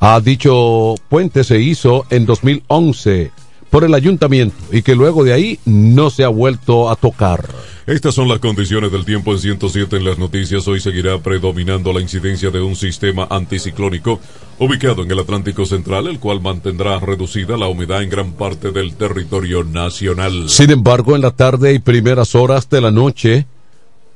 a 0.00 0.20
dicho 0.20 0.94
puente 1.08 1.44
se 1.44 1.60
hizo 1.60 2.06
en 2.10 2.26
2011 2.26 3.30
por 3.76 3.84
el 3.84 3.92
ayuntamiento 3.92 4.56
y 4.72 4.80
que 4.80 4.94
luego 4.94 5.22
de 5.22 5.34
ahí 5.34 5.58
no 5.66 6.08
se 6.08 6.24
ha 6.24 6.28
vuelto 6.28 6.88
a 6.88 6.96
tocar. 6.96 7.46
Estas 7.86 8.14
son 8.14 8.26
las 8.26 8.38
condiciones 8.38 8.90
del 8.90 9.04
tiempo 9.04 9.32
en 9.32 9.38
107 9.38 9.98
en 9.98 10.04
las 10.06 10.16
noticias. 10.16 10.66
Hoy 10.66 10.80
seguirá 10.80 11.18
predominando 11.18 11.92
la 11.92 12.00
incidencia 12.00 12.50
de 12.50 12.62
un 12.62 12.74
sistema 12.74 13.26
anticiclónico 13.28 14.18
ubicado 14.58 15.02
en 15.02 15.10
el 15.10 15.18
Atlántico 15.18 15.66
Central, 15.66 16.06
el 16.06 16.18
cual 16.18 16.40
mantendrá 16.40 16.98
reducida 17.00 17.58
la 17.58 17.68
humedad 17.68 18.02
en 18.02 18.08
gran 18.08 18.32
parte 18.32 18.72
del 18.72 18.94
territorio 18.94 19.62
nacional. 19.62 20.48
Sin 20.48 20.70
embargo, 20.70 21.14
en 21.14 21.20
la 21.20 21.32
tarde 21.32 21.74
y 21.74 21.78
primeras 21.78 22.34
horas 22.34 22.70
de 22.70 22.80
la 22.80 22.90
noche 22.90 23.44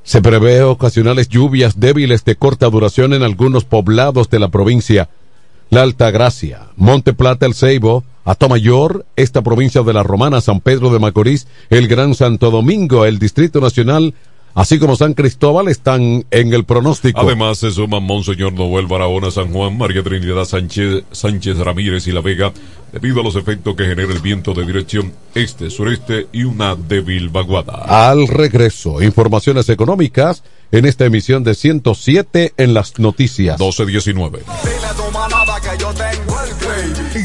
se 0.01 0.23
prevé 0.23 0.63
ocasionales 0.63 1.29
lluvias 1.29 1.79
débiles 1.79 2.25
de 2.25 2.35
corta 2.35 2.67
duración 2.67 3.13
en 3.13 3.21
algunos 3.21 3.63
poblados 3.63 4.27
de 4.31 4.39
la 4.39 4.47
provincia. 4.47 5.09
La 5.69 5.83
Altagracia, 5.83 6.69
Monte 6.77 7.13
Plata, 7.13 7.45
El 7.45 7.53
Ceibo, 7.53 8.03
Atomayor, 8.25 9.05
esta 9.15 9.41
provincia 9.41 9.81
de 9.81 9.93
la 9.93 10.03
Romana, 10.03 10.41
San 10.41 10.59
Pedro 10.59 10.91
de 10.91 10.99
Macorís, 10.99 11.47
el 11.69 11.87
Gran 11.87 12.13
Santo 12.13 12.51
Domingo, 12.51 13.05
el 13.05 13.19
Distrito 13.19 13.59
Nacional, 13.59 14.13
así 14.53 14.79
como 14.79 14.95
San 14.95 15.13
Cristóbal, 15.13 15.67
están 15.67 16.25
en 16.29 16.53
el 16.53 16.65
pronóstico. 16.65 17.21
Además 17.21 17.57
se 17.59 17.71
suman 17.71 18.03
Monseñor 18.03 18.53
Noel 18.53 18.87
Barahona, 18.87 19.31
San 19.31 19.51
Juan, 19.51 19.77
María 19.77 20.03
Trinidad 20.03 20.45
Sánchez, 20.45 21.03
Sánchez 21.11 21.57
Ramírez 21.57 22.07
y 22.07 22.11
La 22.11 22.21
Vega, 22.21 22.53
debido 22.91 23.21
a 23.21 23.23
los 23.23 23.35
efectos 23.35 23.75
que 23.75 23.85
genera 23.85 24.13
el 24.13 24.19
viento 24.19 24.53
de 24.53 24.65
dirección 24.65 25.13
este-sureste 25.33 26.27
y 26.31 26.43
una 26.43 26.75
débil 26.75 27.29
vaguada. 27.29 28.09
Al 28.09 28.27
regreso, 28.27 29.01
informaciones 29.01 29.69
económicas 29.69 30.43
en 30.71 30.85
esta 30.85 31.05
emisión 31.05 31.43
de 31.43 31.55
107 31.55 32.53
en 32.57 32.73
las 32.73 32.99
noticias. 32.99 33.59
1219. 33.59 34.41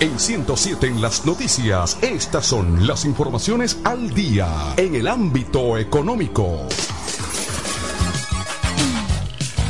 En 0.00 0.18
107 0.18 0.86
en 0.86 1.02
las 1.02 1.26
noticias, 1.26 1.98
estas 2.00 2.46
son 2.46 2.86
las 2.86 3.04
informaciones 3.04 3.78
al 3.84 4.14
día 4.14 4.48
en 4.78 4.94
el 4.94 5.06
ámbito 5.06 5.76
económico. 5.76 6.66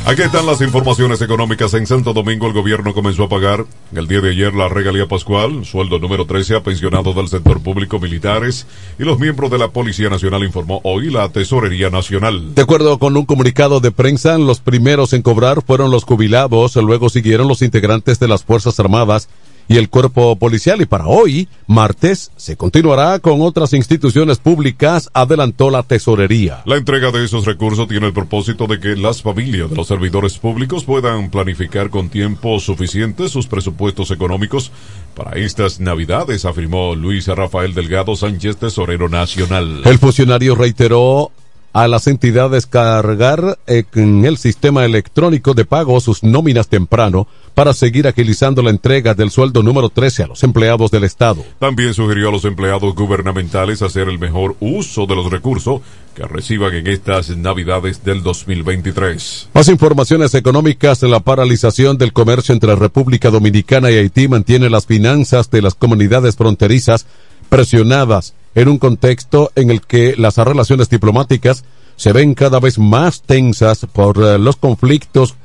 Aquí 0.05 0.21
están 0.21 0.45
las 0.45 0.61
informaciones 0.61 1.21
económicas. 1.21 1.73
En 1.73 1.85
Santo 1.85 2.13
Domingo 2.13 2.47
el 2.47 2.53
gobierno 2.53 2.93
comenzó 2.93 3.25
a 3.25 3.29
pagar 3.29 3.65
el 3.93 4.07
día 4.07 4.21
de 4.21 4.29
ayer 4.29 4.53
la 4.53 4.69
regalía 4.69 5.05
pascual, 5.05 5.65
sueldo 5.65 5.99
número 5.99 6.25
13 6.25 6.55
a 6.55 6.63
pensionados 6.63 7.13
del 7.13 7.27
sector 7.27 7.61
público 7.61 7.99
militares 7.99 8.67
y 8.97 9.03
los 9.03 9.19
miembros 9.19 9.51
de 9.51 9.57
la 9.57 9.67
Policía 9.67 10.09
Nacional 10.09 10.45
informó 10.45 10.79
hoy 10.85 11.11
la 11.11 11.27
Tesorería 11.27 11.89
Nacional. 11.89 12.55
De 12.55 12.61
acuerdo 12.61 12.99
con 12.99 13.17
un 13.17 13.25
comunicado 13.25 13.81
de 13.81 13.91
prensa, 13.91 14.37
los 14.37 14.61
primeros 14.61 15.11
en 15.11 15.23
cobrar 15.23 15.61
fueron 15.61 15.91
los 15.91 16.05
jubilados, 16.05 16.77
luego 16.77 17.09
siguieron 17.09 17.49
los 17.49 17.61
integrantes 17.61 18.17
de 18.17 18.29
las 18.29 18.45
Fuerzas 18.45 18.79
Armadas 18.79 19.27
y 19.71 19.77
el 19.77 19.89
cuerpo 19.89 20.35
policial 20.35 20.81
y 20.81 20.85
para 20.85 21.07
hoy, 21.07 21.47
martes, 21.65 22.29
se 22.35 22.57
continuará 22.57 23.19
con 23.19 23.41
otras 23.41 23.71
instituciones 23.71 24.37
públicas, 24.37 25.09
adelantó 25.13 25.69
la 25.69 25.81
tesorería. 25.83 26.61
La 26.65 26.75
entrega 26.75 27.09
de 27.11 27.23
esos 27.23 27.45
recursos 27.45 27.87
tiene 27.87 28.07
el 28.07 28.13
propósito 28.13 28.67
de 28.67 28.81
que 28.81 28.97
las 28.97 29.21
familias 29.21 29.69
de 29.69 29.77
los 29.77 29.87
servidores 29.87 30.37
públicos 30.39 30.83
puedan 30.83 31.29
planificar 31.29 31.89
con 31.89 32.09
tiempo 32.09 32.59
suficiente 32.59 33.29
sus 33.29 33.47
presupuestos 33.47 34.11
económicos 34.11 34.73
para 35.15 35.37
estas 35.39 35.79
navidades, 35.79 36.43
afirmó 36.43 36.93
Luis 36.93 37.27
Rafael 37.27 37.73
Delgado 37.73 38.17
Sánchez, 38.17 38.57
tesorero 38.57 39.07
nacional. 39.07 39.83
El 39.85 39.99
funcionario 39.99 40.53
reiteró 40.53 41.31
a 41.73 41.87
las 41.87 42.07
entidades 42.07 42.65
cargar 42.65 43.57
en 43.67 44.25
el 44.25 44.37
sistema 44.37 44.85
electrónico 44.85 45.53
de 45.53 45.65
pago 45.65 45.99
sus 46.01 46.23
nóminas 46.23 46.67
temprano 46.67 47.27
para 47.53 47.73
seguir 47.73 48.07
agilizando 48.07 48.61
la 48.61 48.69
entrega 48.69 49.13
del 49.13 49.31
sueldo 49.31 49.63
número 49.63 49.89
13 49.89 50.23
a 50.23 50.27
los 50.27 50.43
empleados 50.43 50.91
del 50.91 51.03
Estado. 51.03 51.43
También 51.59 51.93
sugirió 51.93 52.29
a 52.29 52.31
los 52.31 52.45
empleados 52.45 52.95
gubernamentales 52.95 53.81
hacer 53.81 54.09
el 54.09 54.19
mejor 54.19 54.55
uso 54.59 55.05
de 55.05 55.15
los 55.15 55.29
recursos 55.31 55.81
que 56.15 56.23
reciban 56.23 56.73
en 56.73 56.87
estas 56.87 57.29
navidades 57.37 58.03
del 58.03 58.21
2023. 58.21 59.49
Más 59.53 59.67
informaciones 59.69 60.33
económicas. 60.33 61.01
La 61.03 61.21
paralización 61.21 61.97
del 61.97 62.13
comercio 62.13 62.53
entre 62.53 62.75
República 62.75 63.29
Dominicana 63.29 63.91
y 63.91 63.95
Haití 63.95 64.27
mantiene 64.27 64.69
las 64.69 64.85
finanzas 64.85 65.49
de 65.51 65.61
las 65.61 65.75
comunidades 65.75 66.35
fronterizas 66.35 67.05
presionadas 67.49 68.33
en 68.55 68.67
un 68.67 68.77
contexto 68.77 69.51
en 69.55 69.71
el 69.71 69.81
que 69.81 70.15
las 70.17 70.37
relaciones 70.37 70.89
diplomáticas 70.89 71.63
se 71.95 72.13
ven 72.13 72.33
cada 72.33 72.59
vez 72.59 72.79
más 72.79 73.21
tensas 73.21 73.85
por 73.91 74.17
eh, 74.17 74.39
los 74.39 74.55
conflictos 74.55 75.35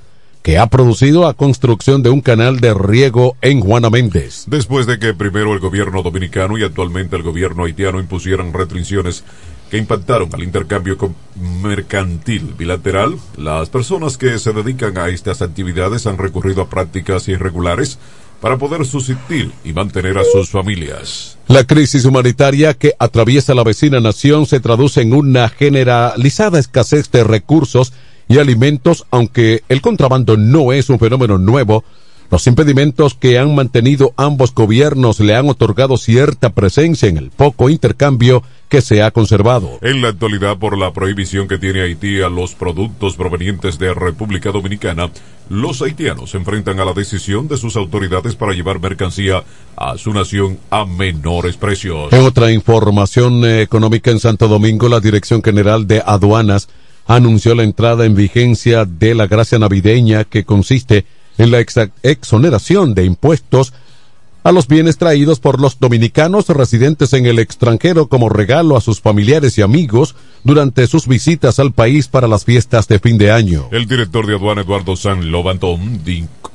que 0.42 0.58
ha 0.58 0.68
producido 0.68 1.24
la 1.24 1.34
construcción 1.34 2.04
de 2.04 2.10
un 2.10 2.20
canal 2.20 2.60
de 2.60 2.72
riego 2.72 3.36
en 3.42 3.60
Juana 3.60 3.90
Méndez. 3.90 4.44
Después 4.46 4.86
de 4.86 5.00
que 5.00 5.12
primero 5.12 5.52
el 5.52 5.58
gobierno 5.58 6.02
dominicano 6.02 6.56
y 6.56 6.62
actualmente 6.62 7.16
el 7.16 7.24
gobierno 7.24 7.64
haitiano 7.64 7.98
impusieran 7.98 8.52
restricciones 8.52 9.24
que 9.70 9.78
impactaron 9.78 10.28
al 10.32 10.44
intercambio 10.44 10.96
mercantil 11.62 12.54
bilateral, 12.56 13.16
las 13.36 13.68
personas 13.70 14.16
que 14.16 14.38
se 14.38 14.52
dedican 14.52 14.96
a 14.98 15.08
estas 15.08 15.42
actividades 15.42 16.06
han 16.06 16.16
recurrido 16.16 16.62
a 16.62 16.70
prácticas 16.70 17.26
irregulares 17.26 17.98
para 18.40 18.58
poder 18.58 18.84
subsistir 18.84 19.50
y 19.64 19.72
mantener 19.72 20.18
a 20.18 20.24
sus 20.24 20.50
familias. 20.50 21.38
La 21.48 21.64
crisis 21.64 22.04
humanitaria 22.04 22.74
que 22.74 22.94
atraviesa 22.98 23.54
la 23.54 23.64
vecina 23.64 24.00
nación 24.00 24.46
se 24.46 24.60
traduce 24.60 25.00
en 25.00 25.12
una 25.12 25.48
generalizada 25.48 26.58
escasez 26.58 27.10
de 27.10 27.24
recursos 27.24 27.92
y 28.28 28.38
alimentos, 28.38 29.06
aunque 29.10 29.62
el 29.68 29.80
contrabando 29.80 30.36
no 30.36 30.72
es 30.72 30.90
un 30.90 30.98
fenómeno 30.98 31.38
nuevo, 31.38 31.84
los 32.30 32.46
impedimentos 32.46 33.14
que 33.14 33.38
han 33.38 33.54
mantenido 33.54 34.12
ambos 34.16 34.54
gobiernos 34.54 35.20
le 35.20 35.34
han 35.34 35.48
otorgado 35.48 35.96
cierta 35.96 36.50
presencia 36.50 37.08
en 37.08 37.16
el 37.16 37.30
poco 37.30 37.70
intercambio 37.70 38.42
que 38.68 38.80
se 38.80 39.02
ha 39.02 39.10
conservado. 39.12 39.78
En 39.82 40.02
la 40.02 40.08
actualidad, 40.08 40.58
por 40.58 40.76
la 40.76 40.92
prohibición 40.92 41.46
que 41.46 41.58
tiene 41.58 41.82
Haití 41.82 42.20
a 42.20 42.28
los 42.28 42.54
productos 42.54 43.14
provenientes 43.14 43.78
de 43.78 43.94
República 43.94 44.50
Dominicana, 44.50 45.10
los 45.48 45.82
haitianos 45.82 46.30
se 46.30 46.38
enfrentan 46.38 46.80
a 46.80 46.84
la 46.84 46.92
decisión 46.92 47.46
de 47.46 47.56
sus 47.56 47.76
autoridades 47.76 48.34
para 48.34 48.52
llevar 48.52 48.80
mercancía 48.80 49.44
a 49.76 49.96
su 49.96 50.12
nación 50.12 50.58
a 50.70 50.84
menores 50.84 51.56
precios. 51.56 52.12
En 52.12 52.22
otra 52.22 52.50
información 52.50 53.44
económica 53.44 54.10
en 54.10 54.18
Santo 54.18 54.48
Domingo, 54.48 54.88
la 54.88 55.00
Dirección 55.00 55.42
General 55.42 55.86
de 55.86 56.02
Aduanas 56.04 56.68
anunció 57.06 57.54
la 57.54 57.62
entrada 57.62 58.04
en 58.04 58.16
vigencia 58.16 58.84
de 58.84 59.14
la 59.14 59.28
gracia 59.28 59.58
navideña 59.58 60.24
que 60.24 60.44
consiste 60.44 60.98
en 60.98 61.15
la 61.38 61.60
exoneración 62.02 62.94
de 62.94 63.04
impuestos 63.04 63.72
a 64.46 64.52
los 64.52 64.68
bienes 64.68 64.96
traídos 64.96 65.40
por 65.40 65.60
los 65.60 65.80
dominicanos 65.80 66.48
residentes 66.50 67.12
en 67.14 67.26
el 67.26 67.40
extranjero 67.40 68.06
como 68.06 68.28
regalo 68.28 68.76
a 68.76 68.80
sus 68.80 69.00
familiares 69.00 69.58
y 69.58 69.62
amigos 69.62 70.14
durante 70.44 70.86
sus 70.86 71.08
visitas 71.08 71.58
al 71.58 71.72
país 71.72 72.06
para 72.06 72.28
las 72.28 72.44
fiestas 72.44 72.86
de 72.86 73.00
fin 73.00 73.18
de 73.18 73.32
año. 73.32 73.68
El 73.72 73.86
director 73.86 74.24
de 74.24 74.36
aduana 74.36 74.60
Eduardo 74.60 74.94
San 74.94 75.32
Lobantón 75.32 76.00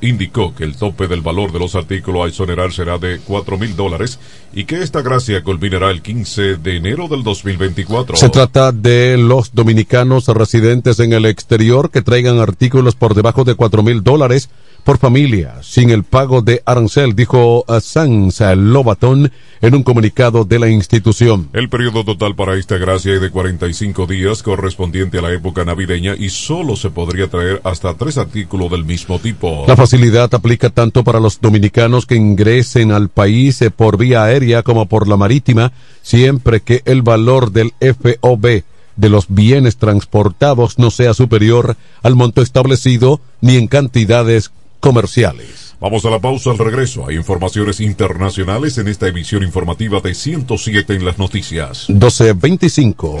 indicó 0.00 0.54
que 0.54 0.64
el 0.64 0.74
tope 0.76 1.06
del 1.06 1.20
valor 1.20 1.52
de 1.52 1.58
los 1.58 1.74
artículos 1.74 2.24
a 2.24 2.28
exonerar 2.28 2.72
será 2.72 2.96
de 2.96 3.18
cuatro 3.18 3.58
mil 3.58 3.76
dólares 3.76 4.18
y 4.54 4.64
que 4.64 4.82
esta 4.82 5.02
gracia 5.02 5.42
culminará 5.42 5.90
el 5.90 6.00
15 6.00 6.56
de 6.56 6.76
enero 6.78 7.08
del 7.08 7.22
2024. 7.22 8.16
Se 8.16 8.30
trata 8.30 8.72
de 8.72 9.18
los 9.18 9.52
dominicanos 9.52 10.28
residentes 10.28 10.98
en 10.98 11.12
el 11.12 11.26
exterior 11.26 11.90
que 11.90 12.00
traigan 12.00 12.38
artículos 12.38 12.94
por 12.94 13.14
debajo 13.14 13.44
de 13.44 13.54
cuatro 13.54 13.82
mil 13.82 14.02
dólares 14.02 14.48
por 14.84 14.98
familia, 14.98 15.54
sin 15.62 15.90
el 15.90 16.04
pago 16.04 16.42
de 16.42 16.62
arancel, 16.66 17.14
dijo 17.14 17.64
Sanz 17.80 18.40
Lobatón 18.56 19.30
en 19.60 19.74
un 19.74 19.82
comunicado 19.82 20.44
de 20.44 20.58
la 20.58 20.68
institución. 20.68 21.48
El 21.52 21.68
periodo 21.68 22.04
total 22.04 22.34
para 22.34 22.56
esta 22.56 22.78
gracia 22.78 23.14
es 23.14 23.20
de 23.20 23.30
45 23.30 24.06
días 24.06 24.42
correspondiente 24.42 25.18
a 25.18 25.22
la 25.22 25.32
época 25.32 25.64
navideña 25.64 26.14
y 26.18 26.30
solo 26.30 26.76
se 26.76 26.90
podría 26.90 27.28
traer 27.28 27.60
hasta 27.64 27.94
tres 27.94 28.18
artículos 28.18 28.70
del 28.70 28.84
mismo 28.84 29.18
tipo. 29.18 29.64
La 29.68 29.76
facilidad 29.76 30.34
aplica 30.34 30.70
tanto 30.70 31.04
para 31.04 31.20
los 31.20 31.40
dominicanos 31.40 32.06
que 32.06 32.16
ingresen 32.16 32.90
al 32.90 33.08
país 33.08 33.64
por 33.76 33.96
vía 33.96 34.24
aérea 34.24 34.62
como 34.62 34.86
por 34.86 35.06
la 35.06 35.16
marítima, 35.16 35.72
siempre 36.02 36.60
que 36.60 36.82
el 36.84 37.02
valor 37.02 37.52
del 37.52 37.72
FOB 37.80 38.62
de 38.96 39.08
los 39.08 39.26
bienes 39.28 39.76
transportados 39.76 40.78
no 40.78 40.90
sea 40.90 41.14
superior 41.14 41.76
al 42.02 42.14
monto 42.14 42.42
establecido 42.42 43.20
ni 43.40 43.56
en 43.56 43.66
cantidades 43.66 44.50
comerciales. 44.82 45.76
Vamos 45.80 46.04
a 46.04 46.10
la 46.10 46.18
pausa 46.18 46.50
al 46.50 46.58
regreso. 46.58 47.06
Hay 47.06 47.16
informaciones 47.16 47.80
internacionales 47.80 48.78
en 48.78 48.88
esta 48.88 49.06
emisión 49.06 49.42
informativa 49.42 50.00
de 50.00 50.12
107 50.12 50.94
en 50.94 51.04
las 51.04 51.18
noticias. 51.18 51.88
1225. 51.88 53.20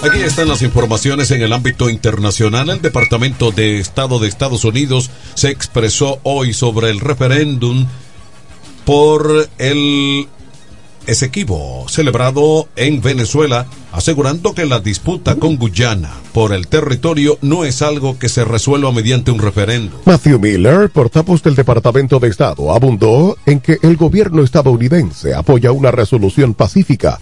Aquí 0.08 0.22
están 0.22 0.48
las 0.48 0.62
informaciones 0.62 1.32
en 1.32 1.42
el 1.42 1.52
ámbito 1.52 1.90
internacional. 1.90 2.70
El 2.70 2.82
Departamento 2.82 3.52
de 3.52 3.80
Estado 3.80 4.20
de 4.20 4.30
Estados 4.30 4.64
Unidos 4.64 5.10
se 5.34 5.50
expresó 5.50 6.20
hoy 6.24 6.54
sobre 6.54 6.90
el 6.92 7.02
referéndum 7.02 7.86
por 8.86 9.50
el 9.58 10.30
Esequibo 11.08 11.88
celebrado 11.90 12.70
en 12.78 13.02
Venezuela, 13.02 13.66
asegurando 13.92 14.54
que 14.54 14.66
la 14.66 14.80
disputa 14.80 15.36
con 15.36 15.58
Guyana 15.58 16.14
por 16.34 16.54
el 16.54 16.68
territorio 16.68 17.38
no 17.42 17.66
es 17.66 17.82
algo 17.82 18.18
que 18.18 18.30
se 18.30 18.46
resuelva 18.46 18.94
mediante 18.94 19.32
un 19.32 19.40
referéndum. 19.40 20.00
Matthew 20.06 20.40
Miller, 20.40 20.90
portavoz 20.90 21.44
del 21.44 21.56
Departamento 21.56 22.20
de 22.20 22.30
Estado, 22.30 22.74
abundó 22.74 23.38
en 23.46 23.60
que 23.60 23.78
el 23.82 23.98
gobierno 23.98 24.42
estadounidense 24.42 25.34
apoya 25.34 25.74
una 25.74 25.92
resolución 25.92 26.54
pacífica 26.54 27.20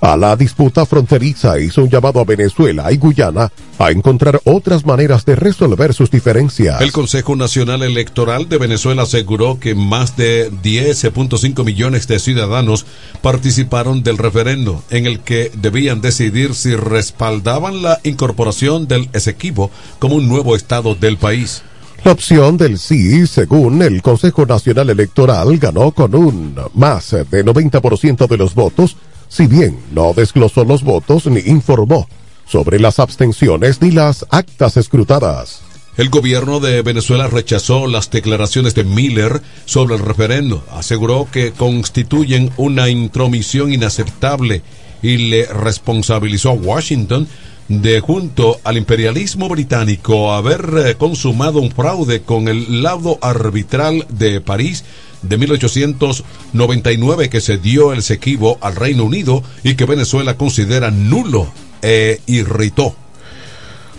a 0.00 0.16
la 0.16 0.36
disputa 0.36 0.86
fronteriza 0.86 1.58
hizo 1.58 1.82
un 1.82 1.90
llamado 1.90 2.20
a 2.20 2.24
Venezuela 2.24 2.90
y 2.92 2.96
Guyana 2.96 3.50
a 3.78 3.90
encontrar 3.90 4.40
otras 4.44 4.84
maneras 4.84 5.24
de 5.24 5.36
resolver 5.36 5.94
sus 5.94 6.10
diferencias. 6.10 6.80
El 6.80 6.92
Consejo 6.92 7.36
Nacional 7.36 7.82
Electoral 7.82 8.48
de 8.48 8.58
Venezuela 8.58 9.02
aseguró 9.02 9.58
que 9.60 9.74
más 9.74 10.16
de 10.16 10.50
10.5 10.50 11.64
millones 11.64 12.06
de 12.08 12.18
ciudadanos 12.18 12.86
participaron 13.22 14.02
del 14.02 14.18
referendo 14.18 14.82
en 14.90 15.06
el 15.06 15.20
que 15.20 15.50
debían 15.54 16.00
decidir 16.00 16.54
si 16.54 16.74
respaldaban 16.76 17.82
la 17.82 18.00
incorporación 18.04 18.88
del 18.88 19.08
Esequibo 19.12 19.70
como 19.98 20.16
un 20.16 20.28
nuevo 20.28 20.56
estado 20.56 20.94
del 20.94 21.16
país. 21.16 21.62
La 22.04 22.12
opción 22.12 22.56
del 22.56 22.78
sí, 22.78 23.26
según 23.26 23.82
el 23.82 24.02
Consejo 24.02 24.46
Nacional 24.46 24.88
Electoral, 24.90 25.58
ganó 25.58 25.90
con 25.90 26.14
un 26.14 26.54
más 26.74 27.10
de 27.10 27.44
90% 27.44 28.28
de 28.28 28.36
los 28.36 28.54
votos, 28.54 28.96
si 29.28 29.46
bien 29.46 29.78
no 29.92 30.12
desglosó 30.14 30.64
los 30.64 30.82
votos 30.82 31.26
ni 31.26 31.40
informó 31.40 32.08
sobre 32.46 32.80
las 32.80 32.98
abstenciones 32.98 33.80
ni 33.82 33.90
las 33.90 34.26
actas 34.30 34.76
escrutadas. 34.76 35.60
El 35.98 36.10
gobierno 36.10 36.60
de 36.60 36.80
Venezuela 36.82 37.26
rechazó 37.26 37.88
las 37.88 38.08
declaraciones 38.10 38.74
de 38.76 38.84
Miller 38.84 39.42
sobre 39.64 39.96
el 39.96 40.00
referendo. 40.00 40.64
Aseguró 40.70 41.26
que 41.30 41.50
constituyen 41.50 42.52
una 42.56 42.88
intromisión 42.88 43.72
inaceptable 43.72 44.62
y 45.02 45.16
le 45.16 45.46
responsabilizó 45.46 46.50
a 46.50 46.54
Washington 46.54 47.26
de 47.66 48.00
junto 48.00 48.60
al 48.62 48.78
imperialismo 48.78 49.48
británico 49.48 50.32
haber 50.32 50.70
eh, 50.86 50.94
consumado 50.94 51.60
un 51.60 51.70
fraude 51.70 52.22
con 52.22 52.48
el 52.48 52.82
laudo 52.82 53.18
arbitral 53.20 54.06
de 54.08 54.40
París 54.40 54.84
de 55.22 55.38
1899 55.38 57.28
que 57.28 57.40
se 57.40 57.58
dio 57.58 57.92
el 57.92 58.02
sequivo 58.02 58.58
al 58.60 58.76
Reino 58.76 59.04
Unido 59.04 59.42
y 59.62 59.74
que 59.74 59.84
Venezuela 59.84 60.36
considera 60.36 60.90
nulo 60.90 61.48
e 61.82 62.20
irritó. 62.26 62.94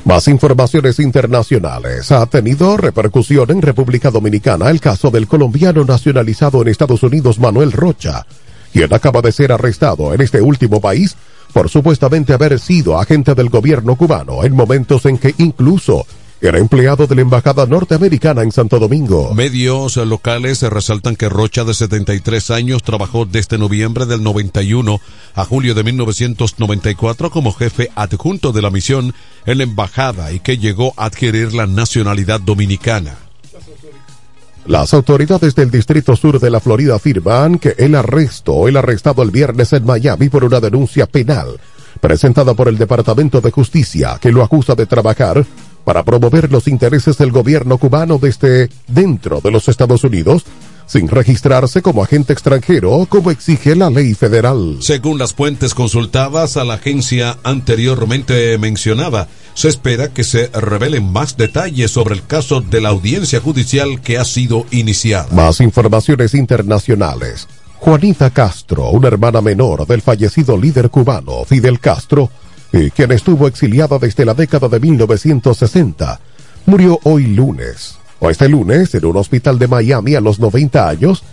Más 0.06 0.28
informaciones 0.28 1.00
internacionales. 1.00 2.12
Ha 2.12 2.26
tenido 2.26 2.78
repercusión 2.78 3.52
en 3.52 3.62
República 3.62 4.10
Dominicana 4.10 4.70
el 4.70 4.80
caso 4.80 5.12
del 5.12 5.28
colombiano 5.28 5.84
nacionalizado 5.84 6.62
en 6.62 6.70
Estados 6.70 7.04
Unidos 7.04 7.38
Manuel 7.38 7.72
Rocha, 7.72 8.26
quien 8.72 8.94
acaba 8.94 9.22
de 9.22 9.32
ser 9.32 9.52
arrestado 9.52 10.14
en 10.14 10.22
este 10.22 10.42
último 10.42 10.80
país 10.80 11.16
por 11.54 11.70
supuestamente 11.70 12.34
haber 12.34 12.60
sido 12.60 13.00
agente 13.00 13.34
del 13.36 13.50
gobierno 13.50 13.96
cubano 13.96 14.44
en 14.44 14.56
momentos 14.56 15.06
en 15.06 15.18
que 15.18 15.34
incluso 15.38 16.06
era 16.42 16.58
empleado 16.58 17.06
de 17.06 17.16
la 17.16 17.22
Embajada 17.22 17.66
Norteamericana 17.66 18.44
en 18.44 18.52
Santo 18.52 18.80
Domingo. 18.80 19.34
Medios 19.34 19.98
locales 19.98 20.62
resaltan 20.62 21.18
que 21.18 21.28
Rocha, 21.28 21.66
de 21.66 21.74
73 21.74 22.52
años, 22.52 22.84
trabajó 22.84 23.26
desde 23.26 23.58
noviembre 23.58 24.06
del 24.06 24.24
91 24.24 25.02
a 25.36 25.46
julio 25.46 25.74
de 25.74 25.84
1994 25.84 27.30
como 27.30 27.52
jefe 27.52 27.92
adjunto 27.96 28.54
de 28.54 28.62
la 28.62 28.70
misión 28.70 29.14
en 29.46 29.58
la 29.58 29.64
Embajada 29.66 30.32
y 30.32 30.40
que 30.40 30.58
llegó 30.58 30.94
a 30.96 31.06
adquirir 31.06 31.54
la 31.54 31.68
nacionalidad 31.68 32.40
dominicana. 32.40 33.18
Las 34.66 34.94
autoridades 34.94 35.56
del 35.56 35.72
Distrito 35.72 36.16
Sur 36.16 36.40
de 36.40 36.50
la 36.50 36.60
Florida 36.60 36.96
afirman 36.96 37.60
que 37.60 37.76
el 37.78 37.96
arresto, 37.96 38.68
el 38.68 38.78
arrestado 38.78 39.24
el 39.24 39.32
viernes 39.32 39.74
en 39.74 39.86
Miami 39.86 40.30
por 40.30 40.44
una 40.44 40.60
denuncia 40.60 41.06
penal 41.06 41.60
presentada 42.00 42.54
por 42.54 42.68
el 42.68 42.78
Departamento 42.78 43.42
de 43.42 43.52
Justicia 43.52 44.18
que 44.22 44.32
lo 44.32 44.44
acusa 44.44 44.76
de 44.76 44.86
trabajar 44.86 45.46
para 45.90 46.04
promover 46.04 46.52
los 46.52 46.68
intereses 46.68 47.18
del 47.18 47.32
gobierno 47.32 47.80
cubano 47.80 48.20
desde 48.20 48.70
dentro 48.88 49.42
de 49.42 49.50
los 49.50 49.68
Estados 49.70 50.04
Unidos 50.04 50.46
sin 50.86 51.08
registrarse 51.08 51.82
como 51.82 52.04
agente 52.04 52.32
extranjero 52.32 53.08
como 53.10 53.32
exige 53.32 53.76
la 53.76 53.90
ley 53.90 54.14
federal. 54.14 54.78
Según 54.82 55.18
las 55.18 55.34
fuentes 55.34 55.74
consultadas 55.74 56.58
a 56.58 56.64
la 56.64 56.76
agencia 56.76 57.40
anteriormente 57.42 58.56
mencionada, 58.60 59.30
se 59.56 59.70
espera 59.70 60.14
que 60.14 60.24
se 60.24 60.50
revelen 60.50 61.12
más 61.12 61.38
detalles 61.38 61.90
sobre 61.90 62.14
el 62.14 62.24
caso 62.24 62.62
de 62.62 62.82
la 62.82 62.90
audiencia 62.90 63.42
judicial 63.42 64.00
que 64.00 64.20
ha 64.20 64.26
sido 64.26 64.68
iniciada. 64.70 65.30
Más 65.32 65.60
informaciones 65.60 66.36
internacionales. 66.36 67.48
Juanita 67.78 68.30
Castro, 68.30 68.92
una 68.92 69.08
hermana 69.08 69.42
menor 69.42 69.88
del 69.88 70.04
fallecido 70.04 70.56
líder 70.56 70.92
cubano 70.92 71.46
Fidel 71.46 71.80
Castro, 71.80 72.30
y 72.72 72.92
quien 72.92 73.12
estuvo 73.12 73.48
exiliada 73.48 73.98
desde 73.98 74.26
la 74.26 74.34
década 74.34 74.68
de 74.68 74.80
1960, 74.80 76.20
murió 76.66 77.00
hoy 77.04 77.28
lunes, 77.28 77.98
o 78.20 78.30
este 78.30 78.48
lunes, 78.48 78.94
en 78.94 79.06
un 79.06 79.18
hospital 79.18 79.58
de 79.58 79.68
Miami 79.68 80.16
a 80.16 80.22
los 80.22 80.40
90 80.40 80.88
años, 80.88 81.24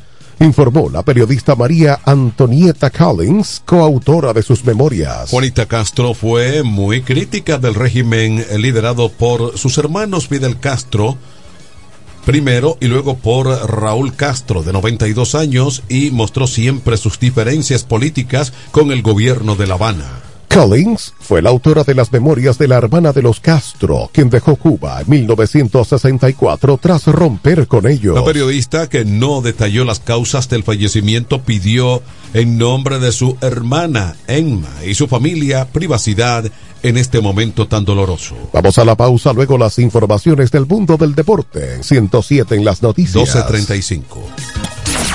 informó 0.41 0.91
la 0.91 1.03
periodista 1.03 1.55
María 1.55 2.01
Antonieta 2.05 2.91
Collins, 2.91 3.63
coautora 3.65 4.33
de 4.33 4.43
sus 4.43 4.65
memorias. 4.65 5.31
Juanita 5.31 5.67
Castro 5.67 6.15
fue 6.15 6.63
muy 6.63 7.03
crítica 7.03 7.59
del 7.59 7.75
régimen 7.75 8.45
liderado 8.59 9.09
por 9.11 9.59
sus 9.59 9.79
hermanos 9.79 10.29
Fidel 10.29 10.59
Castro, 10.59 11.17
primero 12.25 12.77
y 12.81 12.87
luego 12.87 13.17
por 13.17 13.47
Raúl 13.47 14.15
Castro, 14.15 14.63
de 14.63 14.73
92 14.73 15.35
años, 15.35 15.83
y 15.89 16.11
mostró 16.11 16.47
siempre 16.47 16.97
sus 16.97 17.19
diferencias 17.19 17.85
políticas 17.85 18.53
con 18.73 18.91
el 18.91 19.03
gobierno 19.03 19.55
de 19.55 19.67
La 19.67 19.75
Habana. 19.75 20.26
Collins 20.49 21.15
fue 21.19 21.43
la 21.43 21.51
autora 21.51 21.85
de 21.85 21.95
las 21.95 22.13
memorias 22.13 22.59
de 22.59 22.69
la 22.69 22.77
hermana 22.77 23.13
de 23.13 23.23
los 23.23 23.41
Castro, 23.41 24.11
quien 24.13 24.31
dejó 24.31 24.57
Cuba 24.57 25.01
en 25.01 25.11
1964 25.11 26.79
tras 26.79 27.07
romper 27.07 27.67
con 27.67 27.87
ellos. 27.87 28.15
La 28.15 28.25
periodista, 28.25 28.89
que 28.89 29.05
no 29.05 29.43
detalló 29.43 29.85
las 29.85 30.01
causas 30.01 30.49
del 30.49 30.63
fallecimiento, 30.63 31.43
pidió 31.43 32.03
en 32.35 32.59
nombre 32.59 32.99
de 32.99 33.13
su 33.13 33.37
hermana 33.41 34.17
Emma 34.27 34.71
y 34.87 34.95
su 34.95 35.07
familia 35.09 35.67
privacidad 35.67 36.51
en 36.83 36.97
este 36.97 37.21
momento 37.21 37.67
tan 37.67 37.85
doloroso. 37.85 38.37
Vamos 38.53 38.79
a 38.79 38.85
la 38.85 38.95
pausa, 38.95 39.33
luego 39.33 39.59
las 39.59 39.79
informaciones 39.79 40.51
del 40.51 40.67
mundo 40.67 40.97
del 40.97 41.15
deporte. 41.15 41.83
107 41.83 42.55
en 42.55 42.65
las 42.65 42.83
noticias. 42.83 43.35
12.35. 43.35 44.76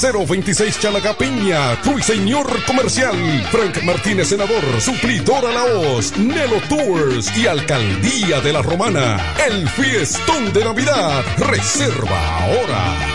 026 0.00 0.80
Chalaga 0.80 1.14
Piña, 1.14 1.78
Señor 2.02 2.46
Comercial, 2.66 3.16
Frank 3.50 3.82
Martínez 3.84 4.28
Senador, 4.28 4.62
Suplidora 4.80 5.52
La 5.52 5.64
Hoz, 5.64 6.16
Nelo 6.18 6.60
Tours 6.68 7.36
y 7.36 7.46
Alcaldía 7.46 8.40
de 8.40 8.52
la 8.52 8.62
Romana. 8.62 9.34
El 9.46 9.68
fiestón 9.68 10.52
de 10.52 10.64
Navidad. 10.64 11.24
Reserva 11.38 12.38
ahora. 12.38 13.14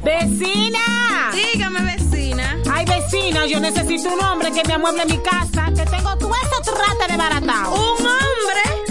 ¡Vecina! 0.03 0.81
vecina, 2.85 3.45
yo 3.45 3.59
necesito 3.59 4.09
un 4.09 4.21
hombre 4.21 4.51
que 4.51 4.63
me 4.67 4.73
amueble 4.73 5.05
mi 5.05 5.17
casa, 5.19 5.71
que 5.75 5.85
tengo 5.85 6.17
todo 6.17 6.33
eso 6.33 6.73
trate 6.73 7.11
de 7.11 7.17
baratao. 7.17 7.73
¿Un 7.73 8.05
hombre? 8.05 8.90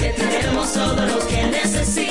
tenemos 0.41 0.73
todo 0.73 1.05
lo 1.05 1.27
que 1.27 1.43
necesitas. 1.43 2.10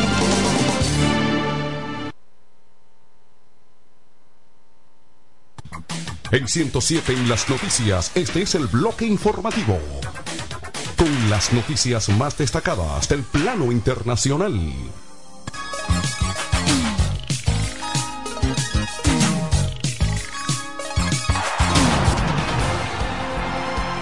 En 6.31 6.47
107 6.47 7.11
en 7.11 7.27
las 7.27 7.49
noticias, 7.49 8.09
este 8.15 8.43
es 8.43 8.55
el 8.55 8.67
bloque 8.67 9.05
informativo. 9.05 9.77
Con 10.97 11.29
las 11.29 11.51
noticias 11.51 12.07
más 12.07 12.37
destacadas 12.37 13.09
del 13.09 13.23
plano 13.23 13.69
internacional. 13.69 14.53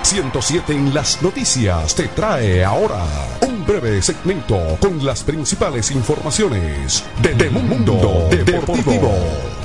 ...107 0.04 0.72
en 0.72 0.94
las 0.94 1.22
noticias 1.22 1.96
te 1.96 2.08
trae 2.10 2.66
ahora 2.66 3.06
un 3.42 3.64
breve 3.66 4.02
segmento 4.02 4.78
con 4.82 5.06
las 5.06 5.24
principales 5.24 5.92
informaciones 5.92 7.04
de, 7.22 7.36
de 7.36 7.50
Mundo 7.52 8.28
Deportivo. 8.30 9.59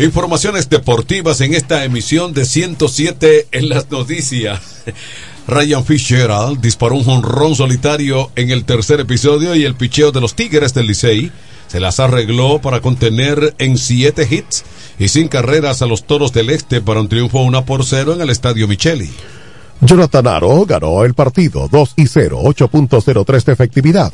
Informaciones 0.00 0.70
deportivas 0.70 1.42
en 1.42 1.52
esta 1.52 1.84
emisión 1.84 2.32
de 2.32 2.46
107 2.46 3.48
en 3.52 3.68
las 3.68 3.90
noticias. 3.90 4.82
Ryan 5.46 5.84
Fitzgerald 5.84 6.58
disparó 6.58 6.96
un 6.96 7.04
jonrón 7.04 7.54
solitario 7.54 8.30
en 8.34 8.48
el 8.48 8.64
tercer 8.64 9.00
episodio 9.00 9.54
y 9.54 9.64
el 9.64 9.74
picheo 9.74 10.10
de 10.10 10.22
los 10.22 10.34
Tigres 10.34 10.72
del 10.72 10.86
Licey 10.86 11.30
se 11.66 11.80
las 11.80 12.00
arregló 12.00 12.62
para 12.62 12.80
contener 12.80 13.54
en 13.58 13.76
siete 13.76 14.26
hits 14.30 14.64
y 14.98 15.08
sin 15.08 15.28
carreras 15.28 15.82
a 15.82 15.86
los 15.86 16.06
Toros 16.06 16.32
del 16.32 16.48
Este 16.48 16.80
para 16.80 17.00
un 17.00 17.10
triunfo 17.10 17.42
1 17.42 17.66
por 17.66 17.84
0 17.84 18.14
en 18.14 18.22
el 18.22 18.30
Estadio 18.30 18.66
Micheli. 18.66 19.10
Jonathan 19.82 20.26
Aro 20.26 20.64
ganó 20.64 21.04
el 21.04 21.12
partido 21.12 21.68
2 21.70 21.94
y 21.96 22.06
0, 22.06 22.40
8.03 22.42 23.44
de 23.44 23.52
efectividad. 23.52 24.12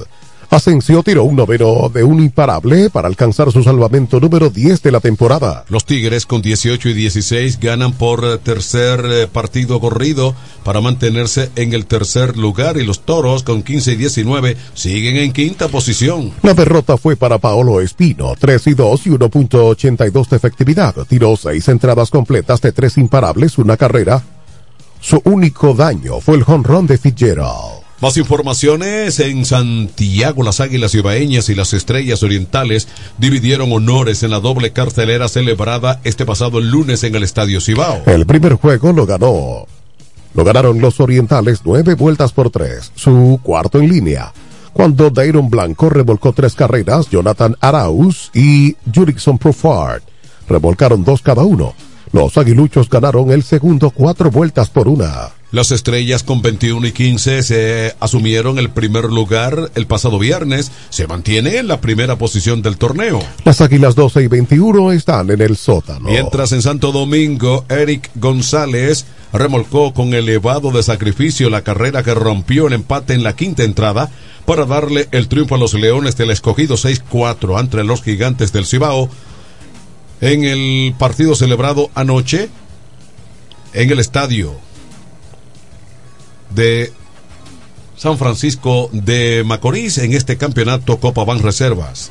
Asensio 0.51 1.03
tiró 1.03 1.25
un 1.25 1.37
noveno 1.37 1.89
de 1.89 2.05
un 2.05 2.21
imparable 2.21 2.91
para 2.91 3.09
alcanzar 3.09 3.51
su 3.53 3.63
salvamento 3.63 4.21
número 4.21 4.51
10 4.51 4.83
de 4.83 4.93
la 4.93 5.01
temporada. 5.01 5.65
Los 5.69 5.85
Tigres 5.85 6.27
con 6.27 6.43
18 6.43 6.89
y 6.89 6.95
16 6.95 7.59
ganan 7.61 7.93
por 7.93 8.39
tercer 8.39 9.05
eh, 9.05 9.27
partido 9.27 9.81
corrido 9.81 10.35
para 10.65 10.81
mantenerse 10.81 11.51
en 11.57 11.73
el 11.73 11.87
tercer 11.87 12.37
lugar 12.37 12.77
y 12.77 12.85
los 12.85 13.01
Toros 13.01 13.43
con 13.43 13.63
15 13.63 13.93
y 13.93 13.97
19 13.97 14.57
siguen 14.75 15.17
en 15.17 15.33
quinta 15.33 15.69
posición. 15.69 16.33
La 16.43 16.55
derrota 16.55 16.97
fue 16.97 17.17
para 17.17 17.39
Paolo 17.39 17.81
Espino, 17.81 18.35
3 18.39 18.67
y 18.69 18.75
2 18.75 19.07
y 19.07 19.11
1.82 19.11 20.29
de 20.29 20.37
efectividad. 20.37 20.95
Tiró 21.09 21.37
seis 21.37 21.69
entradas 21.69 22.11
completas 22.11 22.61
de 22.61 22.73
tres 22.73 22.99
imparables, 22.99 23.59
una 23.59 23.77
carrera. 23.77 24.23
Su 25.01 25.21
único 25.25 25.75
daño 25.75 26.21
fue 26.21 26.37
el 26.37 26.43
jonrón 26.43 26.87
de 26.87 26.99
Fitzgerald. 26.99 27.86
Más 28.01 28.19
informaciones 28.19 29.21
en 29.21 29.47
Santiago, 29.47 30.43
las 30.43 30.61
Águilas 30.61 30.95
Ibaeñas 30.95 31.49
y 31.49 31.55
las 31.55 31.73
Estrellas 31.73 32.23
Orientales 32.23 32.89
dividieron 33.17 33.73
honores 33.73 34.23
en 34.23 34.33
la 34.33 34.41
doble 34.41 34.73
cartelera 34.73 35.29
celebrada 35.29 35.99
este 36.05 36.27
pasado 36.27 36.61
lunes 36.61 37.05
en 37.05 37.15
el 37.15 37.23
Estadio 37.23 37.59
Cibao. 37.59 38.03
El 38.05 38.27
primer 38.27 38.55
juego 38.55 38.93
lo 38.93 39.07
ganó. 39.07 39.67
Lo 40.35 40.45
ganaron 40.45 40.79
los 40.79 41.01
Orientales 41.01 41.61
nueve 41.65 41.95
vueltas 41.95 42.33
por 42.33 42.51
tres, 42.51 42.93
su 42.95 43.41
cuarto 43.43 43.79
en 43.79 43.89
línea. 43.89 44.31
Cuando 44.75 45.09
Dairon 45.09 45.49
Blanco 45.49 45.89
revolcó 45.89 46.35
tres 46.35 46.55
carreras, 46.55 47.09
Jonathan 47.09 47.57
Arauz 47.63 48.31
y 48.35 48.77
Jurickson 48.95 49.39
Profard 49.39 50.03
revolcaron 50.47 51.03
dos 51.03 51.23
cada 51.23 51.45
uno. 51.45 51.73
Los 52.13 52.37
aguiluchos 52.37 52.91
ganaron 52.91 53.31
el 53.31 53.43
segundo 53.43 53.89
cuatro 53.89 54.31
vueltas 54.31 54.69
por 54.69 54.87
una. 54.87 55.31
Las 55.53 55.71
estrellas 55.71 56.25
con 56.25 56.43
21 56.43 56.89
y 56.89 56.93
15 56.93 57.43
se 57.45 57.97
asumieron 58.01 58.59
el 58.59 58.71
primer 58.71 59.05
lugar 59.05 59.71
el 59.77 59.87
pasado 59.87 60.19
viernes. 60.19 60.73
Se 60.91 61.07
mantiene 61.07 61.59
en 61.59 61.69
la 61.69 61.81
primera 61.81 62.19
posición 62.19 62.63
del 62.63 62.77
torneo. 62.77 63.21
Las 63.45 63.61
águilas 63.61 63.95
12 63.95 64.25
y 64.25 64.27
21 64.27 64.91
están 64.91 65.31
en 65.31 65.41
el 65.41 65.57
sótano. 65.57 66.09
Mientras 66.09 66.51
en 66.51 66.63
Santo 66.63 66.91
Domingo, 66.91 67.65
Eric 67.69 68.11
González 68.17 69.07
remolcó 69.33 69.95
con 69.95 70.15
elevado 70.15 70.73
de 70.73 70.83
sacrificio 70.83 71.49
la 71.49 71.63
carrera 71.63 72.03
que 72.03 72.15
rompió 72.15 72.67
el 72.67 72.73
empate 72.73 73.15
en 73.15 73.23
la 73.23 73.37
quinta 73.37 73.63
entrada 73.63 74.11
para 74.47 74.65
darle 74.65 75.09
el 75.13 75.29
triunfo 75.29 75.55
a 75.55 75.59
los 75.59 75.75
Leones 75.75 76.17
del 76.17 76.31
escogido 76.31 76.75
6-4 76.77 77.61
entre 77.61 77.85
los 77.85 78.03
gigantes 78.03 78.53
del 78.53 78.67
Cibao 78.67 79.09
en 80.21 80.45
el 80.45 80.95
partido 80.99 81.35
celebrado 81.35 81.91
anoche 81.95 82.49
en 83.75 83.91
el 83.91 84.01
estadio 84.01 84.66
de 86.51 86.93
San 87.97 88.19
Francisco 88.19 88.91
de 88.93 89.43
Macorís 89.45 89.99
en 89.99 90.13
este 90.13 90.37
campeonato 90.37 90.99
Copa 90.99 91.25
Ban 91.25 91.43
Reservas. 91.43 92.11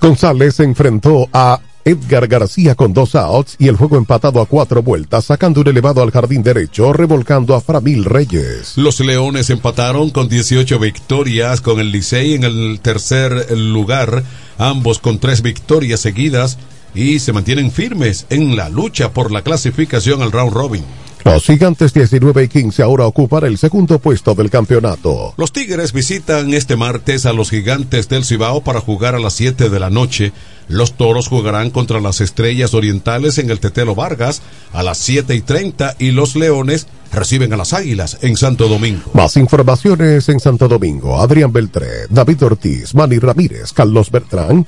González 0.00 0.56
se 0.56 0.64
enfrentó 0.64 1.28
a 1.32 1.60
Edgar 1.84 2.26
García 2.26 2.74
con 2.74 2.92
dos 2.92 3.14
outs 3.14 3.56
y 3.58 3.68
el 3.68 3.76
juego 3.76 3.96
empatado 3.96 4.40
a 4.40 4.46
cuatro 4.46 4.82
vueltas, 4.82 5.26
sacando 5.26 5.60
un 5.60 5.68
elevado 5.68 6.02
al 6.02 6.10
jardín 6.10 6.42
derecho, 6.42 6.92
revolcando 6.92 7.54
a 7.54 7.60
Framil 7.60 8.04
Reyes. 8.04 8.76
Los 8.76 9.00
Leones 9.00 9.50
empataron 9.50 10.10
con 10.10 10.28
18 10.28 10.78
victorias 10.78 11.60
con 11.60 11.80
el 11.80 11.90
Licey 11.90 12.34
en 12.34 12.44
el 12.44 12.80
tercer 12.80 13.56
lugar, 13.56 14.22
ambos 14.58 14.98
con 14.98 15.18
tres 15.18 15.42
victorias 15.42 16.00
seguidas 16.00 16.58
y 16.94 17.18
se 17.20 17.32
mantienen 17.32 17.70
firmes 17.70 18.26
en 18.30 18.56
la 18.56 18.68
lucha 18.68 19.12
por 19.12 19.32
la 19.32 19.42
clasificación 19.42 20.22
al 20.22 20.32
round 20.32 20.52
robin. 20.52 20.84
Los 21.24 21.44
gigantes 21.44 21.92
19 21.92 22.44
y 22.44 22.48
15 22.48 22.82
ahora 22.82 23.06
ocupan 23.06 23.44
el 23.44 23.58
segundo 23.58 23.98
puesto 23.98 24.34
del 24.34 24.50
campeonato. 24.50 25.34
Los 25.36 25.52
Tigres 25.52 25.92
visitan 25.92 26.54
este 26.54 26.76
martes 26.76 27.26
a 27.26 27.32
los 27.32 27.50
gigantes 27.50 28.08
del 28.08 28.24
Cibao 28.24 28.62
para 28.62 28.80
jugar 28.80 29.14
a 29.14 29.20
las 29.20 29.34
7 29.34 29.68
de 29.68 29.80
la 29.80 29.90
noche. 29.90 30.32
Los 30.68 30.96
toros 30.96 31.28
jugarán 31.28 31.70
contra 31.70 32.00
las 32.00 32.20
estrellas 32.20 32.74
orientales 32.74 33.38
en 33.38 33.50
el 33.50 33.60
Tetelo 33.60 33.94
Vargas 33.94 34.40
a 34.72 34.82
las 34.82 34.98
7 34.98 35.34
y 35.34 35.40
30 35.40 35.96
y 35.98 36.12
los 36.12 36.36
leones 36.36 36.86
reciben 37.12 37.52
a 37.52 37.56
las 37.56 37.72
águilas 37.72 38.18
en 38.22 38.36
Santo 38.36 38.68
Domingo. 38.68 39.10
Más 39.14 39.36
informaciones 39.36 40.28
en 40.28 40.40
Santo 40.40 40.68
Domingo. 40.68 41.20
Adrián 41.20 41.52
Beltré, 41.52 42.06
David 42.08 42.42
Ortiz, 42.44 42.94
Manny 42.94 43.18
Ramírez, 43.18 43.72
Carlos 43.72 44.10
Bertrán 44.10 44.66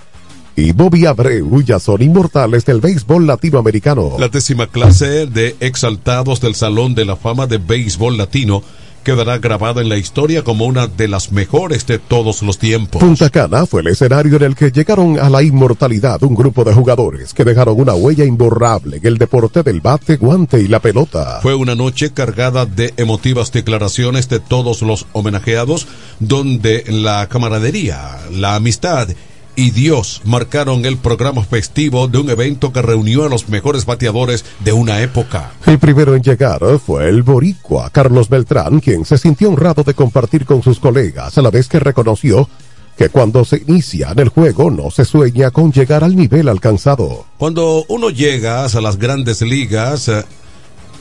y 0.57 0.73
Bobby 0.73 1.07
Abreu 1.07 1.63
ya 1.63 1.79
son 1.79 2.03
inmortales 2.03 2.65
del 2.65 2.81
béisbol 2.81 3.27
latinoamericano. 3.27 4.17
La 4.19 4.29
décima 4.29 4.67
clase 4.67 5.27
de 5.27 5.57
exaltados 5.61 6.41
del 6.41 6.55
Salón 6.55 6.95
de 6.95 7.05
la 7.05 7.17
Fama 7.17 7.47
de 7.47 7.59
Béisbol 7.59 8.17
Latino 8.17 8.63
quedará 9.03 9.39
grabada 9.39 9.81
en 9.81 9.89
la 9.89 9.97
historia 9.97 10.45
como 10.45 10.65
una 10.65 10.87
de 10.87 11.09
las 11.09 11.33
mejores 11.33 11.87
de 11.87 11.99
todos 11.99 12.43
los 12.43 12.59
tiempos. 12.59 13.01
Punta 13.01 13.31
Cana 13.31 13.67
fue 13.67 13.81
el 13.81 13.89
escenario 13.89 14.37
en 14.37 14.43
el 14.45 14.55
que 14.55 14.71
llegaron 14.71 15.19
a 15.19 15.29
la 15.29 15.43
inmortalidad 15.43 16.23
un 16.23 16.35
grupo 16.35 16.65
de 16.65 16.73
jugadores 16.73 17.35
que 17.35 17.45
dejaron 17.45 17.81
una 17.81 17.95
huella 17.95 18.25
imborrable 18.25 18.99
en 18.99 19.07
el 19.07 19.19
deporte 19.19 19.63
del 19.63 19.81
bate, 19.81 20.17
guante 20.17 20.61
y 20.61 20.69
la 20.69 20.81
pelota. 20.81 21.41
Fue 21.43 21.55
una 21.55 21.75
noche 21.75 22.13
cargada 22.13 22.65
de 22.65 22.95
emotivas 22.97 23.51
declaraciones 23.51 24.29
de 24.29 24.39
todos 24.39 24.83
los 24.83 25.07
homenajeados, 25.13 25.89
donde 26.21 26.85
la 26.89 27.29
camaradería, 27.29 28.19
la 28.31 28.55
amistad 28.55 29.09
y 29.57 29.71
Dios 29.71 30.23
marcaron 30.25 30.85
el 30.85 30.97
programa 30.97 31.45
festivo 31.45 32.09
de 32.09 32.19
un 32.19 32.31
evento 32.31 32.73
que 32.73 32.83
reunió 32.83 33.25
a 33.25 33.29
los 33.29 33.49
mejores 33.49 33.87
bateadores 33.87 34.45
de 34.61 34.73
una 34.73 35.03
época. 35.03 35.53
El 35.67 35.79
primero 35.79 36.15
en 36.15 36.23
llegar 36.23 36.61
fue 36.85 37.09
el 37.09 37.23
boricua 37.23 37.91
Carlos 37.91 38.29
Beltrán, 38.29 38.81
quien 38.81 39.05
se 39.05 39.19
sintió 39.19 39.49
honrado 39.49 39.83
de 39.83 39.95
compartir 39.95 40.45
con 40.45 40.63
sus 40.63 40.79
colegas 40.79 41.37
a 41.39 41.43
la 41.43 41.51
vez 41.51 41.69
que 41.69 41.81
reconoció 41.81 42.49
que 42.97 43.09
cuando 43.09 43.45
se 43.45 43.63
inicia 43.67 44.11
en 44.13 44.19
el 44.19 44.29
juego 44.29 44.71
no 44.71 44.91
se 44.91 45.05
sueña 45.05 45.51
con 45.51 45.73
llegar 45.73 46.05
al 46.05 46.15
nivel 46.15 46.49
alcanzado. 46.49 47.25
Cuando 47.39 47.85
uno 47.89 48.11
llega 48.11 48.65
a 48.65 48.81
las 48.81 48.99
grandes 48.99 49.41
ligas, 49.43 50.11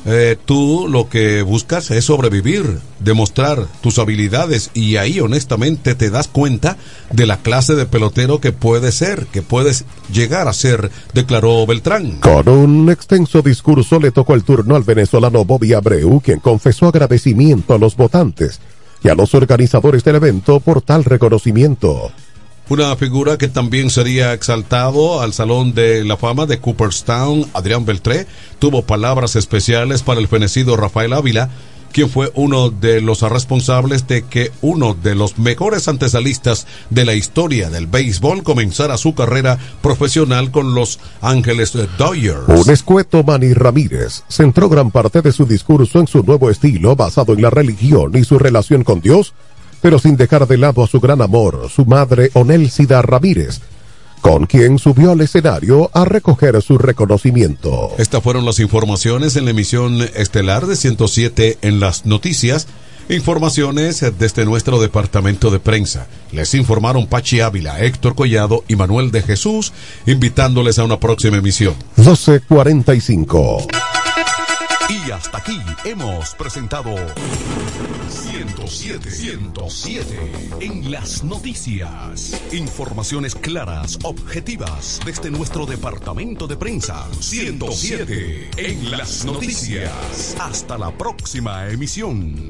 eh, 0.05 0.35
tú 0.45 0.87
lo 0.89 1.09
que 1.09 1.43
buscas 1.43 1.91
es 1.91 2.05
sobrevivir, 2.05 2.79
demostrar 2.99 3.67
tus 3.81 3.99
habilidades 3.99 4.71
y 4.73 4.97
ahí 4.97 5.19
honestamente 5.19 5.93
te 5.93 6.09
das 6.09 6.27
cuenta 6.27 6.77
de 7.11 7.27
la 7.27 7.37
clase 7.37 7.75
de 7.75 7.85
pelotero 7.85 8.41
que 8.41 8.51
puedes 8.51 8.95
ser, 8.95 9.27
que 9.27 9.41
puedes 9.41 9.85
llegar 10.11 10.47
a 10.47 10.53
ser, 10.53 10.89
declaró 11.13 11.65
Beltrán. 11.67 12.19
Con 12.19 12.49
un 12.49 12.89
extenso 12.89 13.41
discurso 13.41 13.99
le 13.99 14.11
tocó 14.11 14.33
el 14.33 14.43
turno 14.43 14.75
al 14.75 14.83
venezolano 14.83 15.45
Bobby 15.45 15.73
Abreu, 15.73 16.19
quien 16.19 16.39
confesó 16.39 16.87
agradecimiento 16.87 17.75
a 17.75 17.77
los 17.77 17.95
votantes 17.95 18.59
y 19.03 19.09
a 19.09 19.15
los 19.15 19.35
organizadores 19.35 20.03
del 20.03 20.15
evento 20.15 20.59
por 20.59 20.81
tal 20.81 21.03
reconocimiento. 21.03 22.11
Una 22.71 22.95
figura 22.95 23.37
que 23.37 23.49
también 23.49 23.89
sería 23.89 24.31
exaltado 24.31 25.19
al 25.19 25.33
Salón 25.33 25.73
de 25.73 26.05
la 26.05 26.15
Fama 26.15 26.45
de 26.45 26.59
Cooperstown, 26.59 27.45
Adrián 27.53 27.83
Beltré, 27.83 28.27
tuvo 28.59 28.83
palabras 28.83 29.35
especiales 29.35 30.03
para 30.03 30.21
el 30.21 30.29
fenecido 30.29 30.77
Rafael 30.77 31.11
Ávila, 31.11 31.49
quien 31.91 32.09
fue 32.09 32.31
uno 32.33 32.69
de 32.69 33.01
los 33.01 33.23
responsables 33.23 34.07
de 34.07 34.23
que 34.23 34.53
uno 34.61 34.93
de 34.93 35.15
los 35.15 35.37
mejores 35.37 35.89
antesalistas 35.89 36.65
de 36.89 37.03
la 37.03 37.13
historia 37.13 37.69
del 37.69 37.87
béisbol 37.87 38.41
comenzara 38.41 38.95
su 38.95 39.15
carrera 39.15 39.57
profesional 39.81 40.49
con 40.49 40.73
los 40.73 40.97
Ángeles 41.19 41.73
Dodgers. 41.97 42.47
Un 42.47 42.69
escueto 42.69 43.21
Manny 43.25 43.53
Ramírez 43.53 44.23
centró 44.29 44.69
gran 44.69 44.91
parte 44.91 45.21
de 45.21 45.33
su 45.33 45.45
discurso 45.45 45.99
en 45.99 46.07
su 46.07 46.23
nuevo 46.23 46.49
estilo 46.49 46.95
basado 46.95 47.33
en 47.33 47.41
la 47.41 47.49
religión 47.49 48.15
y 48.15 48.23
su 48.23 48.39
relación 48.39 48.85
con 48.85 49.01
Dios, 49.01 49.33
pero 49.81 49.99
sin 49.99 50.15
dejar 50.15 50.47
de 50.47 50.57
lado 50.57 50.83
a 50.83 50.87
su 50.87 50.99
gran 50.99 51.21
amor, 51.21 51.69
su 51.73 51.85
madre 51.85 52.29
Onélcida 52.33 53.01
Ramírez, 53.01 53.61
con 54.21 54.45
quien 54.45 54.77
subió 54.77 55.11
al 55.11 55.21
escenario 55.21 55.89
a 55.93 56.05
recoger 56.05 56.61
su 56.61 56.77
reconocimiento. 56.77 57.91
Estas 57.97 58.21
fueron 58.23 58.45
las 58.45 58.59
informaciones 58.59 59.35
en 59.35 59.45
la 59.45 59.51
emisión 59.51 60.01
estelar 60.15 60.67
de 60.67 60.75
107 60.75 61.57
en 61.61 61.79
las 61.79 62.05
noticias. 62.05 62.67
Informaciones 63.09 64.05
desde 64.17 64.45
nuestro 64.45 64.79
departamento 64.79 65.49
de 65.49 65.59
prensa. 65.59 66.07
Les 66.31 66.53
informaron 66.53 67.07
Pachi 67.07 67.41
Ávila, 67.41 67.81
Héctor 67.81 68.15
Collado 68.15 68.63
y 68.67 68.75
Manuel 68.75 69.11
de 69.11 69.21
Jesús, 69.21 69.73
invitándoles 70.05 70.79
a 70.79 70.83
una 70.83 70.99
próxima 70.99 71.37
emisión. 71.37 71.73
1245. 71.97 73.67
Y 74.89 75.11
hasta 75.11 75.39
aquí 75.39 75.59
hemos 75.83 76.35
presentado 76.35 76.95
107, 78.71 79.11
107 79.11 80.31
en 80.61 80.91
las 80.91 81.25
noticias. 81.25 82.41
Informaciones 82.53 83.35
claras, 83.35 83.99
objetivas 84.03 85.01
desde 85.05 85.29
nuestro 85.29 85.65
departamento 85.65 86.47
de 86.47 86.55
prensa. 86.55 87.05
107 87.19 88.49
en 88.55 88.91
las 88.91 89.25
noticias. 89.25 90.37
Hasta 90.39 90.77
la 90.77 90.97
próxima 90.97 91.67
emisión. 91.67 92.49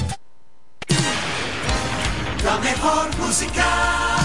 La 2.43 2.57
mejor 2.57 3.15
música. 3.17 4.20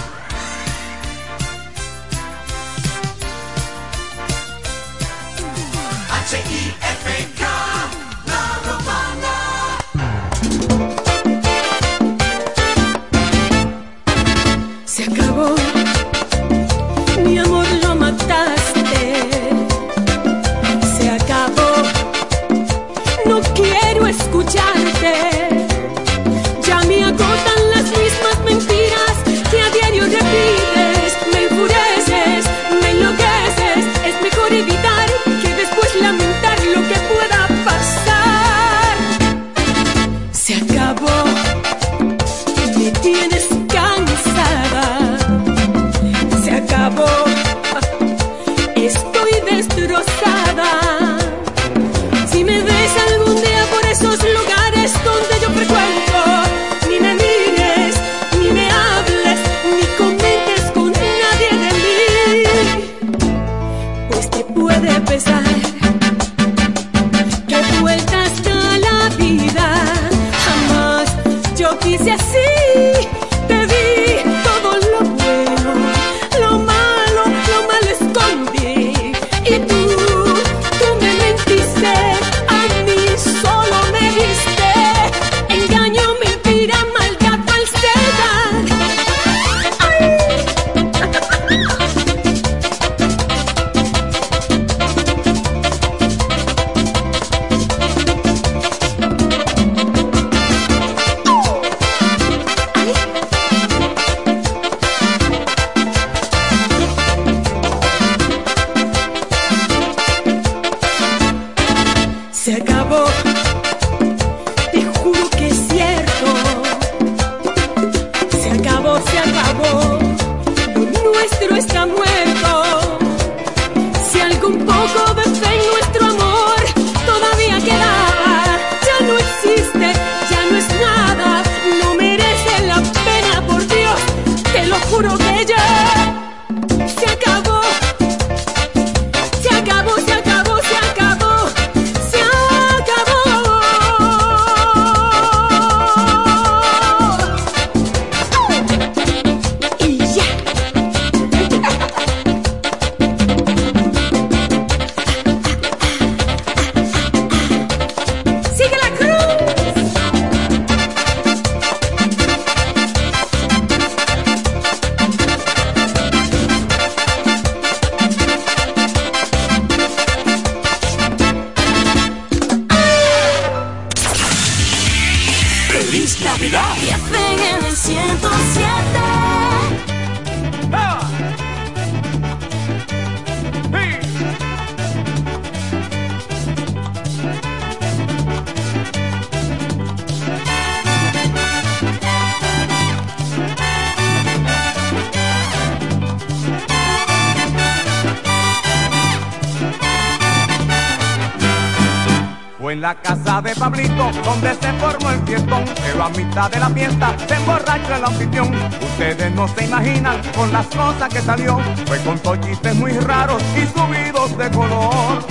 Donde 203.77 204.55
se 204.55 204.72
formó 204.74 205.11
el 205.11 205.20
fiestón, 205.27 205.64
pero 205.83 206.05
a 206.05 206.09
mitad 206.11 206.51
de 206.51 206.61
la 206.61 206.70
fiesta 206.70 207.14
se 207.29 207.35
emborrachó 207.35 207.95
el 207.95 208.05
anfitrión. 208.05 208.55
Ustedes 208.81 209.35
no 209.35 209.47
se 209.49 209.64
imaginan 209.64 210.20
con 210.35 210.51
las 210.51 210.66
cosas 210.68 211.12
que 211.12 211.20
salió, 211.20 211.59
fue 211.87 211.99
con 212.01 212.41
chistes 212.41 212.74
muy 212.74 212.93
raros 212.93 213.43
y 213.55 213.66
subidos 213.66 214.37
de 214.39 214.51
color. 214.51 215.27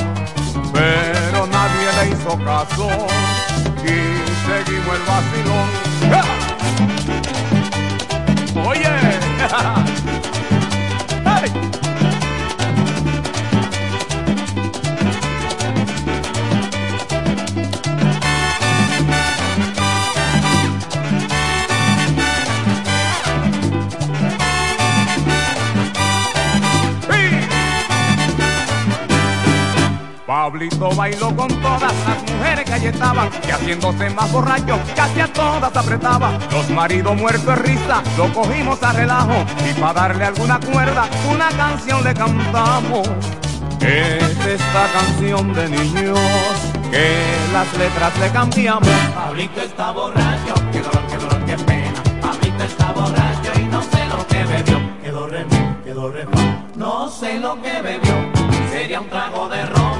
Pero 0.72 1.48
nadie 1.48 1.88
le 2.00 2.10
hizo 2.12 2.38
caso 2.43 2.88
y 3.84 3.96
seguimos 4.46 4.96
el 4.96 5.02
vacilón. 5.08 5.85
Pablito 30.56 30.89
bailó 30.91 31.36
con 31.36 31.49
todas 31.62 31.82
las 31.82 32.32
mujeres 32.32 32.64
que 32.64 32.74
allí 32.74 32.88
estaban 32.88 33.30
y 33.45 33.51
haciéndose 33.51 34.10
más 34.12 34.32
borracho, 34.32 34.80
casi 34.95 35.20
a 35.20 35.28
todas 35.28 35.76
apretaba. 35.76 36.39
Los 36.49 36.70
maridos 36.70 37.14
muertos 37.14 37.45
de 37.45 37.56
risa, 37.56 38.01
lo 38.16 38.34
cogimos 38.34 38.82
a 38.82 38.93
relajo 38.93 39.34
y 39.70 39.74
para 39.78 39.93
darle 39.93 40.24
alguna 40.24 40.58
cuerda, 40.62 41.10
una 41.30 41.49
canción 41.49 42.01
le 42.06 42.14
cantamos. 42.14 43.06
Es 43.82 44.45
esta 44.45 44.88
canción 44.93 45.53
de 45.53 45.68
niños 45.68 46.20
que 46.89 47.22
las 47.51 47.78
letras 47.78 48.18
le 48.18 48.30
cambiamos. 48.30 48.88
Pablito 49.14 49.60
está 49.60 49.91
borracho, 49.91 50.53
qué 50.72 50.80
dolor, 50.80 51.03
qué 51.10 51.18
dolor, 51.18 51.45
qué 51.45 51.58
pena. 51.66 52.03
Pablito 52.22 52.64
está 52.64 52.93
borracho 52.93 53.51
y 53.60 53.66
no 53.66 53.82
sé 53.82 54.06
lo 54.06 54.26
que 54.26 54.43
bebió. 54.45 54.80
Quedó 55.03 55.28
re 55.28 55.43
mi, 55.43 55.84
quedó 55.84 56.10
re 56.10 56.24
fa. 56.24 56.64
No 56.78 57.10
sé 57.10 57.39
lo 57.41 57.62
que 57.62 57.82
bebió. 57.82 58.32
Sería 58.72 59.01
un 59.01 59.10
trago 59.10 59.49
de 59.49 59.66
romo. 59.66 59.95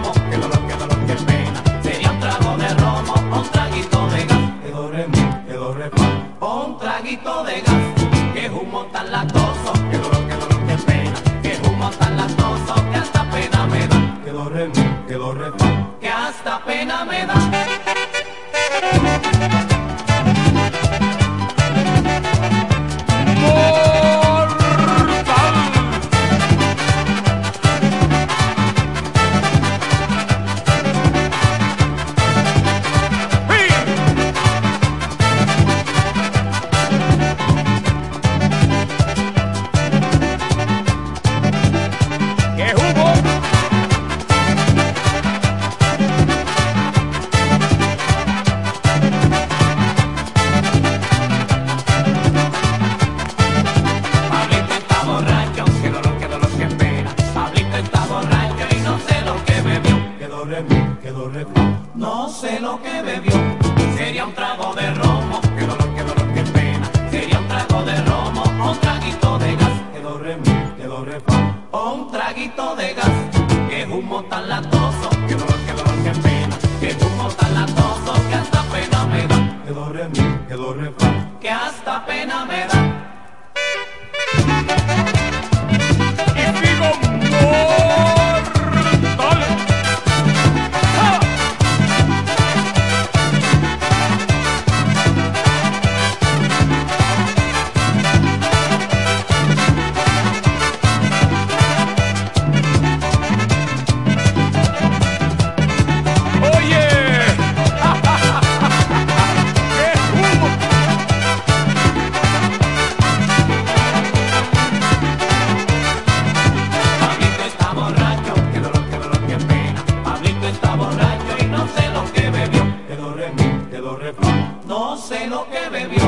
Que 125.44 125.70
bebió. 125.70 126.02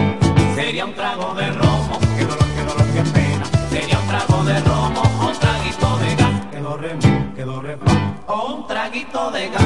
Sería 0.56 0.86
un 0.86 0.94
trago 0.94 1.34
de 1.36 1.52
romo, 1.52 2.00
qué 2.18 2.24
dolor, 2.24 2.48
qué 2.56 2.64
dolor, 2.64 2.88
qué 2.94 3.02
pena. 3.12 3.46
Sería 3.70 4.00
un 4.00 4.08
trago 4.08 4.44
de 4.46 4.60
romo 4.62 5.02
un 5.28 5.40
traguito 5.40 5.98
de 5.98 6.16
gas. 6.16 6.46
Quedó 6.52 6.78
re 6.78 6.94
mi, 6.96 7.36
quedó 7.36 7.62
re 7.62 7.78
fa. 7.78 8.34
O 8.34 8.54
un 8.56 8.68
traguito 8.68 9.32
de 9.32 9.50
gas. 9.50 9.66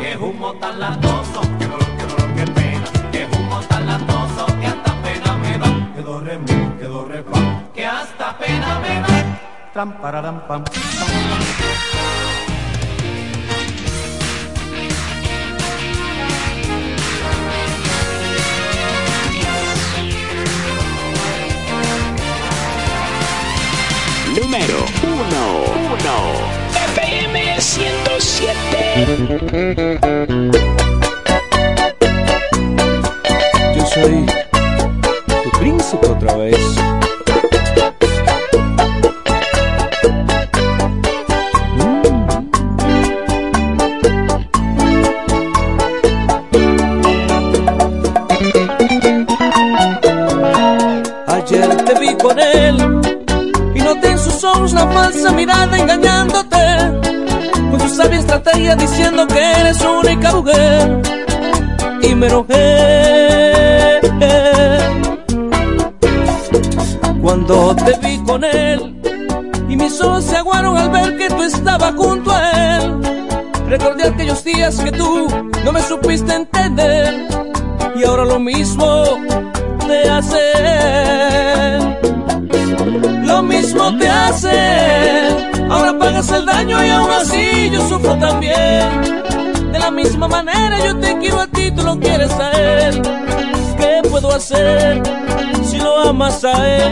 Qué 0.00 0.16
humo 0.16 0.52
tan 0.54 0.80
latoso, 0.80 1.40
qué 1.58 1.66
dolor, 1.66 1.90
qué 1.98 2.06
dolor, 2.06 2.34
qué 2.34 2.46
pena. 2.52 2.84
Qué 3.12 3.28
humo 3.36 3.60
tan 3.68 3.86
latoso 3.86 4.46
que 4.60 4.66
hasta 4.66 4.92
pena 5.02 5.36
me 5.36 5.58
da. 5.58 5.94
Quedó 5.94 6.20
re 6.20 6.38
mi, 6.38 6.78
quedó 6.78 7.04
re 7.04 7.22
fa. 7.22 7.40
Que 7.74 7.86
hasta 7.86 8.38
pena 8.38 8.80
me 8.80 8.94
da. 9.00 9.14
Tram. 9.72 9.92
Número 24.34 24.84
1. 25.02 25.14
1. 25.92 26.54
FM 26.94 27.60
107. 27.60 28.54
Yo 33.76 33.86
soy 33.86 34.26
tu 35.42 35.50
príncipe 35.58 36.06
otra 36.08 36.34
vez. 36.36 36.58
La 54.72 54.86
falsa 54.88 55.32
mirada 55.32 55.78
engañándote. 55.78 56.56
Con 57.70 57.80
su 57.80 57.88
sabia 57.88 58.18
estrategia 58.20 58.76
diciendo 58.76 59.26
que 59.26 59.52
eres 59.60 59.80
única 59.82 60.32
mujer. 60.32 61.02
Y 62.02 62.14
me 62.14 62.26
enojé 62.26 64.00
cuando 67.20 67.74
te 67.76 67.98
vi 68.06 68.18
con 68.24 68.44
él 68.44 69.00
y 69.68 69.76
mis 69.76 70.00
ojos 70.00 70.24
se 70.24 70.36
aguaron 70.36 70.76
al 70.76 70.90
ver 70.90 71.16
que 71.16 71.28
tú 71.28 71.42
estabas 71.42 71.94
junto 71.94 72.30
a 72.30 72.76
él. 72.76 73.00
Recordé 73.68 74.08
aquellos 74.08 74.44
días 74.44 74.78
que 74.78 74.92
tú 74.92 75.26
no 75.64 75.72
me 75.72 75.80
supiste 75.82 76.34
entender 76.34 77.33
y 86.68 86.90
aún 86.90 87.10
así 87.10 87.70
yo 87.70 87.80
sufro 87.88 88.16
también. 88.18 89.22
De 89.72 89.78
la 89.78 89.90
misma 89.90 90.28
manera 90.28 90.78
yo 90.84 90.96
te 90.98 91.18
quiero 91.18 91.40
a 91.40 91.46
ti, 91.46 91.70
tú 91.70 91.82
lo 91.82 91.98
quieres 91.98 92.32
a 92.32 92.50
él. 92.52 93.02
¿Qué 93.76 94.02
puedo 94.08 94.32
hacer 94.32 95.02
si 95.64 95.78
lo 95.78 96.08
amas 96.08 96.44
a 96.44 96.52
él? 96.68 96.84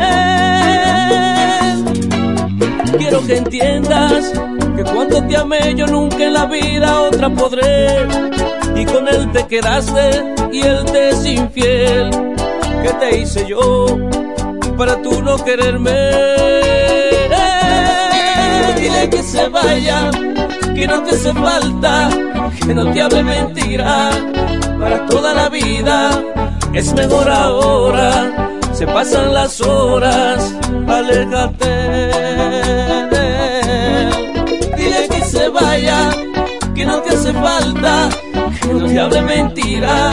Quiero 2.98 3.24
que 3.26 3.36
entiendas 3.36 4.32
que 4.76 4.84
cuando 4.84 5.22
te 5.26 5.36
amé 5.36 5.74
yo 5.76 5.86
nunca 5.86 6.24
en 6.24 6.34
la 6.34 6.46
vida 6.46 7.02
otra 7.02 7.30
podré. 7.30 8.06
Y 8.74 8.84
con 8.84 9.06
él 9.08 9.30
te 9.32 9.46
quedaste 9.46 10.34
y 10.52 10.62
él 10.62 10.84
te 10.86 11.10
es 11.10 11.24
infiel. 11.24 12.10
¿Qué 12.82 12.92
te 13.00 13.18
hice 13.18 13.46
yo 13.46 13.86
para 14.76 15.00
tú 15.02 15.22
no 15.22 15.36
quererme? 15.44 16.41
Vaya, 19.48 20.10
que 20.74 20.86
no 20.86 21.02
te 21.02 21.10
hace 21.10 21.32
falta, 21.32 22.10
que 22.66 22.74
no 22.74 22.92
te 22.92 23.02
hable 23.02 23.22
mentira 23.22 24.10
para 24.80 25.06
toda 25.06 25.34
la 25.34 25.48
vida. 25.48 26.22
Es 26.72 26.92
mejor 26.94 27.30
ahora, 27.30 28.30
se 28.72 28.86
pasan 28.86 29.34
las 29.34 29.60
horas, 29.60 30.54
aléjate. 30.88 31.74
Dile 34.76 35.08
que 35.08 35.24
se 35.24 35.48
vaya, 35.48 36.10
que 36.74 36.84
no 36.84 37.00
te 37.02 37.14
hace 37.14 37.32
falta, 37.32 38.08
que 38.60 38.74
no 38.74 38.86
te 38.86 39.00
hable 39.00 39.22
mentira 39.22 40.12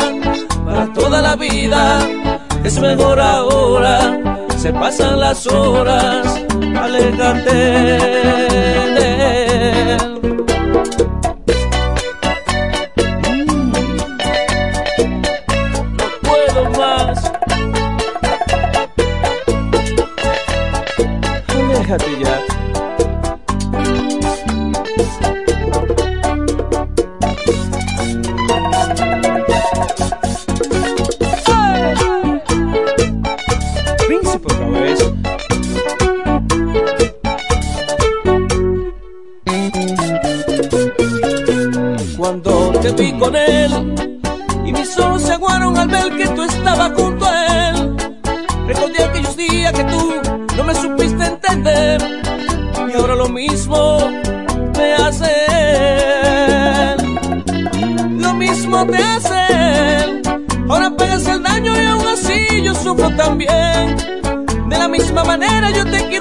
para 0.65 0.93
toda 0.93 1.21
la 1.21 1.35
vida. 1.35 1.99
Es 2.63 2.79
mejor 2.79 3.19
ahora, 3.19 4.19
se 4.57 4.73
pasan 4.73 5.19
las 5.19 5.47
horas, 5.47 6.43
aléjate 6.75 7.99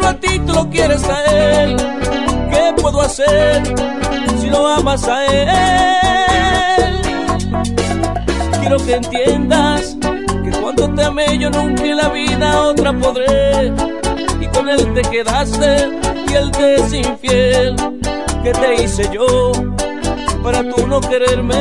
a 0.09 0.15
ti, 0.15 0.39
tú 0.47 0.53
lo 0.55 0.69
quieres 0.71 1.05
a 1.05 1.25
él. 1.25 1.77
¿Qué 2.51 2.75
puedo 2.81 3.03
hacer 3.03 3.63
si 4.41 4.49
lo 4.49 4.67
amas 4.67 5.07
a 5.07 5.27
él? 5.27 6.95
Quiero 8.61 8.79
que 8.79 8.95
entiendas 8.95 9.97
que 10.01 10.51
cuando 10.61 10.89
te 10.95 11.05
amé 11.05 11.39
yo 11.39 11.51
nunca 11.51 11.85
en 11.85 11.97
la 11.99 12.09
vida 12.09 12.61
otra 12.63 12.93
podré. 12.93 13.73
Y 14.41 14.47
con 14.47 14.69
él 14.69 14.95
te 14.95 15.03
quedaste 15.03 15.91
y 16.29 16.35
él 16.35 16.51
te 16.53 16.77
es 16.77 16.95
infiel. 16.95 17.77
¿Qué 18.43 18.53
te 18.53 18.83
hice 18.83 19.11
yo 19.13 19.53
para 20.43 20.63
tú 20.63 20.87
no 20.87 21.01
quererme? 21.01 21.55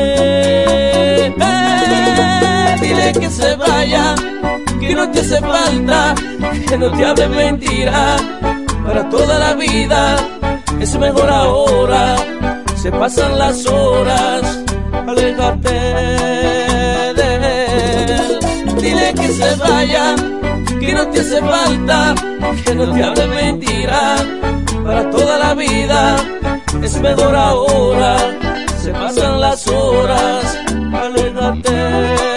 Eh, 1.30 1.34
dile 2.82 3.12
que 3.14 3.30
se 3.30 3.56
vaya, 3.56 4.16
que 4.88 4.96
no 4.96 5.12
te 5.12 5.20
hace 5.20 5.40
falta, 5.42 6.16
que 6.68 6.78
no 6.78 6.90
te 6.92 7.06
hable 7.06 7.28
mentira 7.28 8.18
para 8.86 9.10
toda 9.10 9.38
la 9.38 9.54
vida. 9.54 10.16
Es 10.80 10.98
mejor 10.98 11.30
ahora, 11.30 12.16
se 12.76 12.92
pasan 12.92 13.38
las 13.38 13.66
horas, 13.66 14.64
aléjate 15.08 15.70
de 17.20 17.28
él. 17.36 18.40
Dile 18.82 19.14
que 19.14 19.28
se 19.28 19.56
vaya, 19.56 20.16
que 20.80 20.94
no 20.94 21.08
te 21.08 21.20
hace 21.20 21.42
falta, 21.42 22.16
que 22.64 22.76
no 22.76 22.94
te 22.94 23.04
hable 23.04 23.28
mentira 23.28 24.16
para 24.86 25.10
toda 25.10 25.38
la 25.38 25.54
vida. 25.54 26.16
Es 26.82 27.02
mejor 27.02 27.36
ahora, 27.36 28.18
se 28.82 28.92
pasan 28.92 29.42
las 29.42 29.68
horas, 29.68 30.58
aléjate 30.94 32.37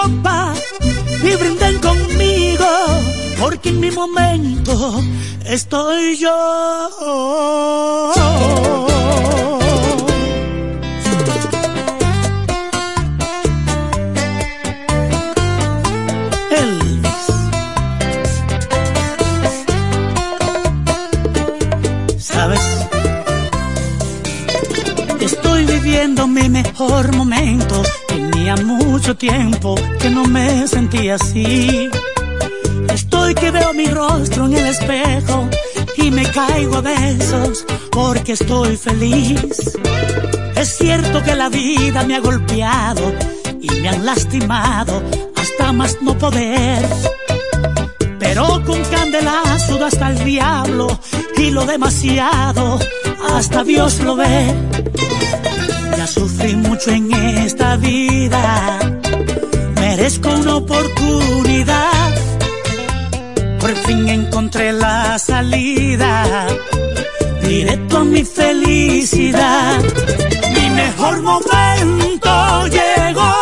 copa 0.00 0.54
y 1.22 1.36
brinden 1.36 1.78
conmigo, 1.78 2.66
porque 3.38 3.70
en 3.70 3.80
mi 3.80 3.90
momento 3.90 5.02
estoy 5.44 6.16
yo. 6.16 6.30
Tiempo 29.20 29.74
que 30.00 30.08
no 30.08 30.24
me 30.24 30.66
sentía 30.66 31.16
así. 31.16 31.90
Estoy 32.88 33.34
que 33.34 33.50
veo 33.50 33.74
mi 33.74 33.86
rostro 33.86 34.46
en 34.46 34.54
el 34.54 34.66
espejo 34.66 35.46
y 35.98 36.10
me 36.10 36.24
caigo 36.24 36.76
a 36.76 36.80
besos 36.80 37.66
porque 37.92 38.32
estoy 38.32 38.78
feliz. 38.78 39.78
Es 40.56 40.68
cierto 40.78 41.22
que 41.22 41.36
la 41.36 41.50
vida 41.50 42.02
me 42.04 42.16
ha 42.16 42.20
golpeado 42.20 43.12
y 43.60 43.68
me 43.82 43.90
han 43.90 44.06
lastimado 44.06 45.02
hasta 45.36 45.70
más 45.72 45.98
no 46.00 46.16
poder. 46.16 46.88
Pero 48.18 48.64
con 48.64 48.82
candelazo 48.84 49.84
hasta 49.84 50.10
el 50.12 50.24
diablo 50.24 50.98
y 51.36 51.50
lo 51.50 51.66
demasiado 51.66 52.78
hasta 53.34 53.64
Dios 53.64 54.00
lo 54.00 54.16
ve. 54.16 54.54
Ya 55.94 56.06
sufrí 56.06 56.56
mucho 56.56 56.90
en 56.90 57.12
esta 57.12 57.76
vida, 57.76 58.99
merezco 60.00 60.30
una 60.30 60.56
oportunidad. 60.56 62.14
Por 63.60 63.74
fin 63.84 64.08
encontré 64.08 64.72
la 64.72 65.18
salida, 65.18 66.46
directo 67.42 67.98
a 67.98 68.04
mi 68.04 68.24
felicidad. 68.24 69.78
Mi 70.54 70.70
mejor 70.70 71.20
momento 71.20 72.66
llegó, 72.76 73.32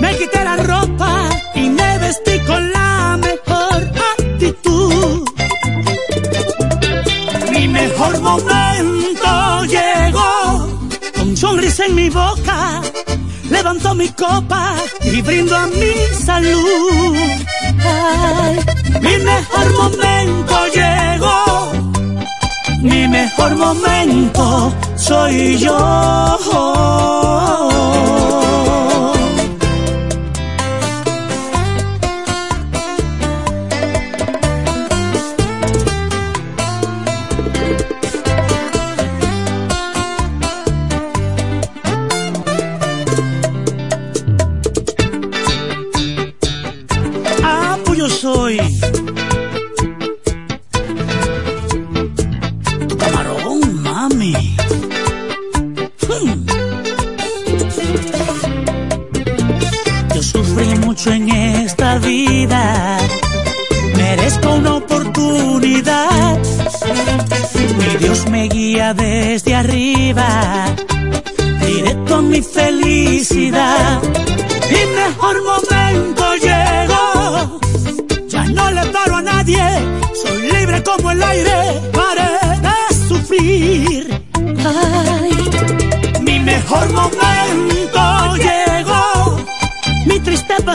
me 0.00 0.16
quité 0.16 0.42
la 0.42 0.56
ropa 0.56 1.28
y 1.54 1.68
me 1.68 1.98
vestí 1.98 2.40
con 2.40 2.72
la 2.72 3.16
mejor 3.16 3.78
actitud. 4.18 5.28
Mi 7.52 7.68
mejor 7.68 8.20
momento 8.20 9.64
llegó, 9.76 10.68
con 11.16 11.36
sonrisa 11.36 11.86
en 11.86 11.94
mi 11.94 12.10
boca, 12.10 12.82
levanto 13.50 13.94
mi 13.94 14.08
copa 14.10 14.74
y 15.02 15.22
brindo 15.22 15.56
a 15.56 15.66
mi 15.66 15.94
salud. 16.24 17.16
Mi 19.00 19.18
mejor 19.18 19.72
momento 19.72 20.66
llegó, 20.74 21.72
mi 22.82 23.08
mejor 23.08 23.56
momento 23.56 24.72
soy 24.96 25.58
yo. 25.58 25.76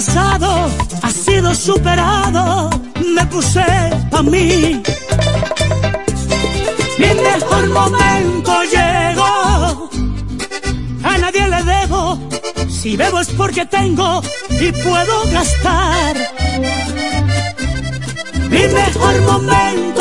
Pasado 0.06 0.68
ha 1.04 1.12
sido 1.12 1.54
superado, 1.54 2.72
me 3.16 3.24
puse 3.28 3.64
pa' 4.10 4.24
mí. 4.24 4.82
Mi 6.98 7.12
mejor 7.30 7.70
momento 7.70 8.52
llegó, 8.76 9.90
a 11.04 11.18
nadie 11.20 11.48
le 11.48 11.64
debo, 11.76 12.20
si 12.68 12.98
bebo 12.98 13.20
es 13.20 13.30
porque 13.30 13.64
tengo 13.68 14.24
y 14.50 14.72
puedo 14.72 15.16
gastar. 15.32 16.16
Mi 18.50 18.64
mejor 18.80 19.22
momento 19.22 20.01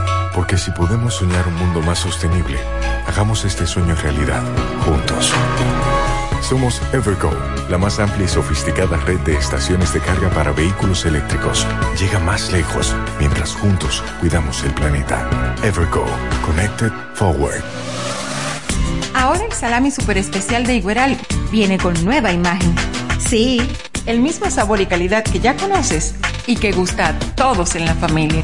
Porque 0.33 0.57
si 0.57 0.71
podemos 0.71 1.15
soñar 1.15 1.47
un 1.47 1.55
mundo 1.55 1.81
más 1.81 1.99
sostenible, 1.99 2.57
hagamos 3.07 3.43
este 3.45 3.67
sueño 3.67 3.95
realidad, 3.95 4.41
juntos. 4.85 5.31
Somos 6.41 6.81
Evergo, 6.91 7.31
la 7.69 7.77
más 7.77 7.99
amplia 7.99 8.25
y 8.25 8.27
sofisticada 8.27 8.97
red 8.97 9.19
de 9.19 9.35
estaciones 9.35 9.93
de 9.93 9.99
carga 9.99 10.29
para 10.29 10.51
vehículos 10.51 11.05
eléctricos. 11.05 11.67
Llega 11.99 12.19
más 12.19 12.51
lejos 12.51 12.95
mientras 13.19 13.53
juntos 13.53 14.03
cuidamos 14.19 14.63
el 14.63 14.73
planeta. 14.73 15.29
Evergo, 15.63 16.05
Connected 16.45 16.91
Forward. 17.13 17.63
Ahora 19.13 19.45
el 19.45 19.51
salami 19.53 19.91
super 19.91 20.17
especial 20.17 20.65
de 20.65 20.75
Igueral 20.75 21.17
viene 21.51 21.77
con 21.77 21.93
nueva 22.03 22.31
imagen. 22.31 22.73
Sí, 23.19 23.61
el 24.05 24.19
mismo 24.19 24.49
sabor 24.49 24.81
y 24.81 24.87
calidad 24.87 25.23
que 25.23 25.39
ya 25.39 25.55
conoces 25.55 26.15
y 26.47 26.55
que 26.55 26.71
gusta 26.71 27.09
a 27.09 27.19
todos 27.35 27.75
en 27.75 27.85
la 27.85 27.95
familia. 27.95 28.43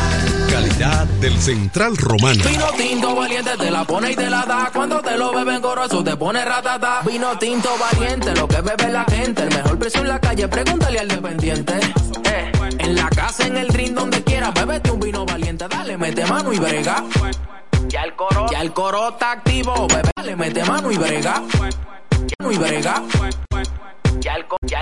Calidad 0.51 1.05
del 1.21 1.37
Central 1.39 1.95
Romano. 1.97 2.43
Vino 2.43 2.65
tinto 2.77 3.15
valiente 3.15 3.51
te 3.57 3.71
la 3.71 3.85
pone 3.85 4.11
y 4.11 4.15
te 4.15 4.29
la 4.29 4.45
da. 4.45 4.69
Cuando 4.73 4.99
te 5.01 5.17
lo 5.17 5.31
beben 5.33 5.61
goroso 5.61 6.03
te 6.03 6.15
pone 6.17 6.43
ratata. 6.43 7.01
Vino 7.05 7.37
tinto 7.39 7.69
valiente, 7.79 8.35
lo 8.35 8.47
que 8.47 8.59
bebe 8.61 8.91
la 8.91 9.05
gente. 9.05 9.43
El 9.43 9.49
mejor 9.55 9.79
precio 9.79 10.01
en 10.01 10.09
la 10.09 10.19
calle, 10.19 10.47
pregúntale 10.49 10.99
al 10.99 11.07
dependiente. 11.07 11.73
Eh, 12.25 12.51
en 12.79 12.95
la 12.95 13.07
casa, 13.09 13.47
en 13.47 13.55
el 13.57 13.67
drink, 13.69 13.91
donde 13.93 14.21
quiera, 14.23 14.51
bébete 14.51 14.91
un 14.91 14.99
vino 14.99 15.25
valiente. 15.25 15.67
Dale, 15.69 15.97
mete 15.97 16.25
mano 16.25 16.51
y 16.51 16.59
brega. 16.59 17.03
Ya 17.87 18.03
el 18.03 18.15
coro, 18.15 18.45
ya 18.51 18.61
el 18.61 18.73
coro 18.73 19.09
está 19.09 19.31
activo, 19.31 19.87
bebé. 19.87 20.09
Dale, 20.17 20.35
mete 20.35 20.63
mano 20.65 20.91
y 20.91 20.97
brega. 20.97 21.41
Mano 22.39 22.51
y 22.51 22.57
brega. 22.57 23.01
Ya 24.19 24.35
el, 24.35 24.45
co- 24.47 24.57
ya 24.67 24.81